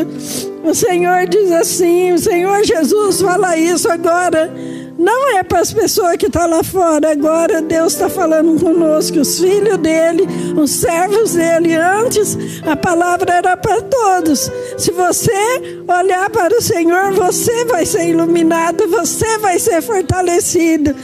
o 0.64 0.74
Senhor 0.74 1.26
diz 1.28 1.52
assim: 1.52 2.12
o 2.12 2.20
Senhor 2.20 2.64
Jesus 2.66 3.22
fala 3.22 3.56
isso 3.56 3.90
agora 3.90 4.52
não 4.98 5.38
é 5.38 5.44
para 5.44 5.60
as 5.60 5.74
pessoas 5.74 6.18
que 6.18 6.28
estão 6.28 6.44
tá 6.44 6.48
lá 6.48 6.64
fora. 6.64 7.12
Agora 7.12 7.62
Deus 7.62 7.94
está 7.94 8.10
falando 8.10 8.60
conosco, 8.60 9.20
os 9.20 9.40
filhos 9.40 9.78
dele, 9.78 10.28
os 10.56 10.72
servos 10.72 11.34
dele. 11.34 11.76
Antes 11.76 12.38
a 12.66 12.76
palavra 12.76 13.34
era 13.34 13.58
para 13.58 13.82
todos. 13.82 14.52
Se 14.78 14.92
você 14.92 15.32
olhar 15.88 16.30
para 16.30 16.56
o 16.56 16.62
Senhor, 16.62 17.14
você 17.14 17.66
vai 17.66 17.86
ser 17.86 18.10
iluminado, 18.10 18.88
você 18.88 19.38
vai 19.40 19.60
ser 19.60 19.82
fortalecido. 19.82 20.96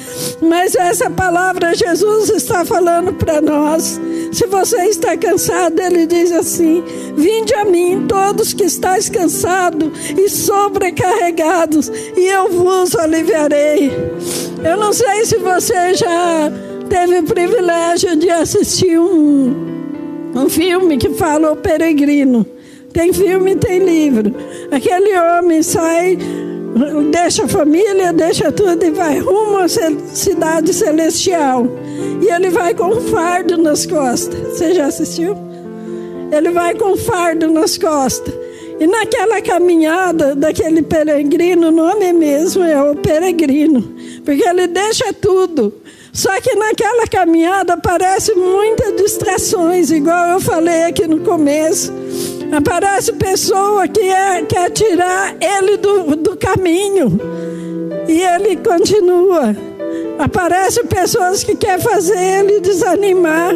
Mas 0.42 0.76
essa 0.76 1.10
palavra 1.10 1.76
Jesus 1.76 2.30
está 2.30 2.64
falando 2.64 3.14
para 3.14 3.42
nós. 3.42 4.00
Se 4.32 4.46
você 4.46 4.86
está 4.86 5.18
cansado, 5.18 5.80
ele 5.80 6.06
diz 6.06 6.32
assim: 6.32 6.84
Vinde 7.16 7.54
a 7.56 7.66
mim, 7.66 8.06
todos 8.08 8.54
que 8.54 8.64
estáis 8.64 9.10
cansados 9.10 9.92
e 10.18 10.30
sobrecarregados, 10.30 11.92
e 12.16 12.26
eu 12.26 12.50
vos 12.52 12.96
aliviarei. 12.96 13.92
Eu 14.64 14.78
não 14.78 14.94
sei 14.94 15.26
se 15.26 15.38
você 15.38 15.94
já 15.94 16.52
teve 16.90 17.20
o 17.20 17.24
privilégio 17.24 18.16
de 18.16 18.30
assistir 18.30 19.00
um, 19.00 19.56
um 20.36 20.50
filme 20.50 20.98
que 20.98 21.10
fala 21.10 21.52
O 21.52 21.56
Peregrino. 21.56 22.46
Tem 22.92 23.14
filme, 23.14 23.56
tem 23.56 23.80
livro. 23.80 24.34
Aquele 24.72 25.18
homem 25.18 25.62
sai, 25.62 26.18
deixa 27.12 27.46
a 27.46 27.48
família, 27.48 28.14
deixa 28.14 28.52
tudo 28.52 28.84
e 28.86 28.92
vai 28.92 29.20
rumo 29.20 29.58
à 29.58 29.68
cidade 29.68 30.74
celestial. 30.74 31.66
E 32.22 32.32
ele 32.32 32.50
vai 32.50 32.74
com 32.74 32.86
um 32.86 33.02
fardo 33.02 33.58
nas 33.58 33.86
costas. 33.86 34.40
Você 34.50 34.74
já 34.74 34.88
assistiu? 34.88 35.38
Ele 36.32 36.52
vai 36.52 36.76
com 36.76 36.94
um 36.94 36.98
fardo 36.98 37.50
nas 37.52 37.78
costas. 37.78 38.34
E 38.80 38.88
naquela 38.88 39.42
caminhada 39.42 40.34
daquele 40.36 40.82
peregrino, 40.82 41.68
o 41.68 41.72
nome 41.72 42.14
mesmo 42.14 42.64
é 42.64 42.82
o 42.82 42.96
peregrino, 42.96 43.82
porque 44.24 44.48
ele 44.48 44.68
deixa 44.68 45.12
tudo. 45.12 45.74
Só 46.14 46.40
que 46.40 46.56
naquela 46.56 47.06
caminhada 47.06 47.74
aparecem 47.74 48.36
muitas 48.36 48.96
distrações, 48.96 49.92
igual 49.92 50.30
eu 50.30 50.40
falei 50.40 50.84
aqui 50.84 51.06
no 51.08 51.20
começo. 51.20 51.92
Aparece 52.52 53.14
pessoa 53.14 53.88
que 53.88 54.02
é, 54.02 54.42
quer 54.44 54.72
tirar 54.72 55.36
ele 55.40 55.78
do, 55.78 56.16
do 56.16 56.38
caminho. 56.38 57.20
E 58.08 58.22
ele 58.22 58.58
continua. 58.58 59.56
Aparecem 60.18 60.86
pessoas 60.86 61.44
que 61.44 61.56
querem 61.56 61.80
fazer 61.80 62.18
ele 62.18 62.60
desanimar. 62.60 63.54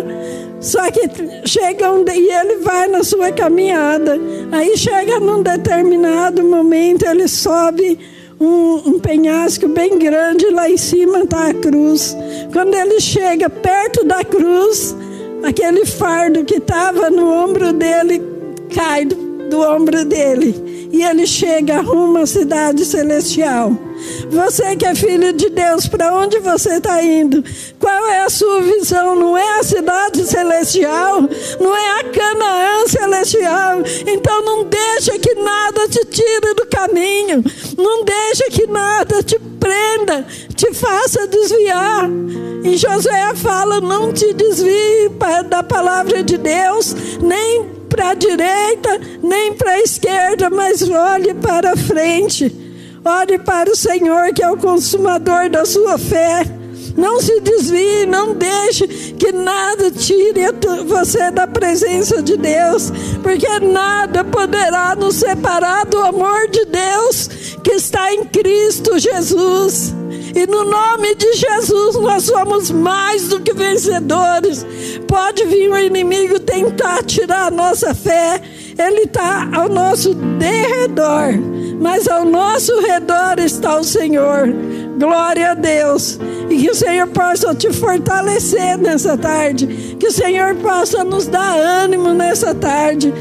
Só 0.62 0.89
que 0.91 1.01
chega 1.45 1.91
um, 1.91 2.06
e 2.08 2.32
ele 2.32 2.58
vai 2.58 2.88
na 2.88 3.03
sua 3.03 3.32
caminhada. 3.32 4.17
Aí 4.51 4.77
chega 4.77 5.19
num 5.19 5.43
determinado 5.43 6.43
momento, 6.43 7.06
ele 7.06 7.27
sobe 7.27 7.99
um, 8.39 8.91
um 8.91 8.99
penhasco 8.99 9.67
bem 9.67 9.97
grande, 9.97 10.49
lá 10.51 10.69
em 10.69 10.77
cima 10.77 11.19
está 11.19 11.47
a 11.47 11.53
cruz. 11.53 12.15
Quando 12.53 12.75
ele 12.75 13.01
chega 13.01 13.49
perto 13.49 14.06
da 14.06 14.23
cruz, 14.23 14.95
aquele 15.43 15.86
fardo 15.86 16.45
que 16.45 16.56
estava 16.56 17.10
no 17.10 17.29
ombro 17.29 17.73
dele 17.73 18.33
cai 18.73 19.05
do, 19.05 19.15
do 19.49 19.62
ombro 19.62 20.03
dele. 20.03 20.89
E 20.91 21.01
ele 21.01 21.25
chega 21.25 21.81
rumo 21.81 22.19
à 22.19 22.25
cidade 22.25 22.86
celestial. 22.86 23.71
Você 24.29 24.75
que 24.75 24.86
é 24.86 24.93
filho 24.93 25.33
de 25.33 25.49
Deus, 25.49 25.88
para 25.88 26.13
onde 26.13 26.38
você 26.39 26.75
está 26.75 27.03
indo? 27.03 27.43
Qual 27.79 28.05
é 28.09 28.23
a 28.23 28.29
sua 28.29 28.62
visão? 28.62 29.15
Não 29.15 29.38
é 29.38 29.59
a 29.59 29.63
cidade 29.63 30.23
celestial, 30.25 31.21
não 31.59 31.75
é 31.75 31.99
a 31.99 32.03
Canaã 32.03 32.88
celestial. 32.88 33.81
Então 34.05 34.45
não 34.45 34.65
deixa 34.65 35.17
que 35.17 35.33
nada 35.36 35.88
te 35.88 36.05
tire 36.05 36.53
do 36.55 36.67
caminho, 36.67 37.43
não 37.77 38.03
deixa 38.03 38.51
que 38.51 38.67
nada 38.67 39.23
te 39.23 39.39
prenda, 39.59 40.25
te 40.55 40.73
faça 40.73 41.27
desviar. 41.27 42.09
E 42.63 42.77
Josué 42.77 43.33
fala: 43.36 43.81
não 43.81 44.13
te 44.13 44.33
desvie 44.33 45.09
da 45.49 45.63
palavra 45.63 46.21
de 46.21 46.38
Deus, 46.38 46.95
nem 47.21 47.83
para 47.93 48.10
a 48.10 48.13
direita, 48.15 48.99
nem 49.21 49.53
para 49.53 49.73
a 49.73 49.82
esquerda, 49.82 50.49
mas 50.49 50.82
olhe 50.89 51.36
para 51.36 51.77
frente. 51.77 52.51
Ore 53.06 53.38
para 53.38 53.69
o 53.69 53.75
Senhor, 53.75 54.34
que 54.34 54.43
é 54.43 54.49
o 54.49 54.58
consumador 54.58 55.47
da 55.49 55.63
sua 55.63 55.97
fé. 55.99 56.43
Não 56.95 57.19
se 57.19 57.39
desvie, 57.39 58.06
não 58.06 58.36
deixe 58.36 58.88
que 58.88 59.32
nada 59.32 59.89
tire 59.91 60.43
você 60.86 61.32
da 61.32 61.47
presença 61.47 62.21
de 62.21 62.38
Deus, 62.38 62.91
porque 63.21 63.60
nada 63.60 64.23
poderá 64.23 64.95
nos 64.95 65.15
separar 65.15 65.86
do 65.86 65.99
amor 65.99 66.47
de 66.49 66.65
Deus 66.65 67.29
que 67.63 67.71
está 67.71 68.13
em 68.13 68.25
Cristo 68.25 68.99
Jesus. 68.99 69.93
E 70.36 70.47
no 70.47 70.63
nome 70.63 71.15
de 71.15 71.34
Jesus 71.34 71.95
nós 71.95 72.23
somos 72.23 72.71
mais 72.71 73.27
do 73.27 73.39
que 73.39 73.53
vencedores. 73.53 74.65
Pode 75.08 75.45
vir 75.45 75.71
o 75.71 75.77
inimigo 75.77 76.39
tentar 76.39 77.03
tirar 77.03 77.47
a 77.47 77.51
nossa 77.51 77.93
fé, 77.93 78.41
ele 78.77 79.01
está 79.01 79.49
ao 79.53 79.69
nosso 79.69 80.13
derredor 80.13 81.53
mas 81.84 82.08
ao 82.08 82.23
nosso 82.23 82.79
redor 82.79 83.38
está 83.39 83.77
o 83.77 83.84
Senhor. 83.84 84.47
Glória 84.97 85.51
a 85.51 85.53
Deus. 85.53 86.19
E 86.49 86.58
que 86.58 86.69
o 86.69 86.75
Senhor 86.75 87.08
possa 87.08 87.53
te 87.56 87.71
fortalecer 87.71 88.77
nessa 88.77 89.17
tarde. 89.17 89.95
Que 89.99 90.08
o 90.08 90.12
Senhor 90.12 90.56
possa 90.56 91.03
nos 91.03 91.27
dar 91.27 91.58
ânimo 91.58 92.13
nessa 92.13 92.53
tarde. 92.53 93.13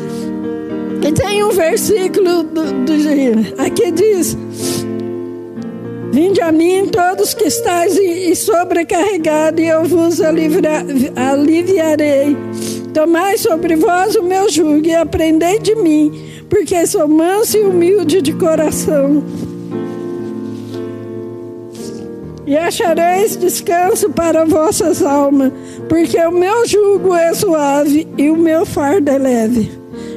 E 1.03 1.13
tem 1.13 1.43
um 1.43 1.51
versículo 1.51 2.43
do, 2.43 2.65
do 2.65 2.93
aqui 3.59 3.91
diz: 3.91 4.37
Vinde 6.13 6.41
a 6.41 6.53
mim 6.53 6.87
todos 6.87 7.35
que 7.35 7.45
estáis 7.45 7.97
e 7.97 8.35
sobrecarregados, 8.37 9.61
e 9.61 9.67
eu 9.67 9.85
vos 9.85 10.21
aliviarei. 11.17 12.37
Tomai 12.95 13.39
sobre 13.39 13.75
vós 13.75 14.15
o 14.15 14.23
meu 14.23 14.51
jugo 14.51 14.87
e 14.87 14.95
aprendei 14.95 15.59
de 15.59 15.75
mim 15.75 16.33
porque 16.53 16.87
sou 16.87 17.09
manso 17.09 17.57
e 17.57 17.63
humilde 17.63 18.21
de 18.21 18.35
coração. 18.35 19.25
E 22.47 22.57
achareis 22.57 23.37
descanso 23.37 24.11
para 24.11 24.45
vossas 24.45 25.03
almas, 25.03 25.53
porque 25.89 26.19
o 26.19 26.33
meu 26.33 26.67
jugo 26.67 27.15
é 27.15 27.33
suave 27.35 28.09
e 28.19 28.29
o 28.31 28.37
meu 28.37 28.67
fardo 28.67 29.11
é 29.11 29.19
leve. 29.19 29.71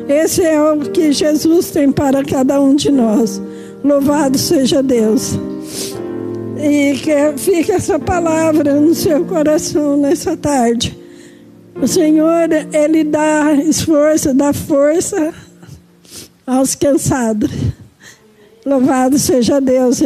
Esse 0.07 0.43
é 0.43 0.61
o 0.61 0.79
que 0.79 1.11
Jesus 1.11 1.71
tem 1.71 1.91
para 1.91 2.23
cada 2.23 2.59
um 2.61 2.75
de 2.75 2.91
nós. 2.91 3.41
Louvado 3.83 4.37
seja 4.37 4.81
Deus. 4.81 5.37
E 6.57 6.97
que 6.97 7.37
fique 7.37 7.71
essa 7.71 7.99
palavra 7.99 8.73
no 8.79 8.95
seu 8.95 9.25
coração 9.25 9.97
nessa 9.97 10.35
tarde. 10.35 10.97
O 11.79 11.87
Senhor, 11.87 12.49
Ele 12.71 13.03
dá 13.03 13.53
esforço, 13.53 14.33
dá 14.33 14.53
força 14.53 15.33
aos 16.47 16.73
cansados. 16.73 17.51
Louvado 18.65 19.19
seja 19.19 19.59
Deus. 19.59 20.01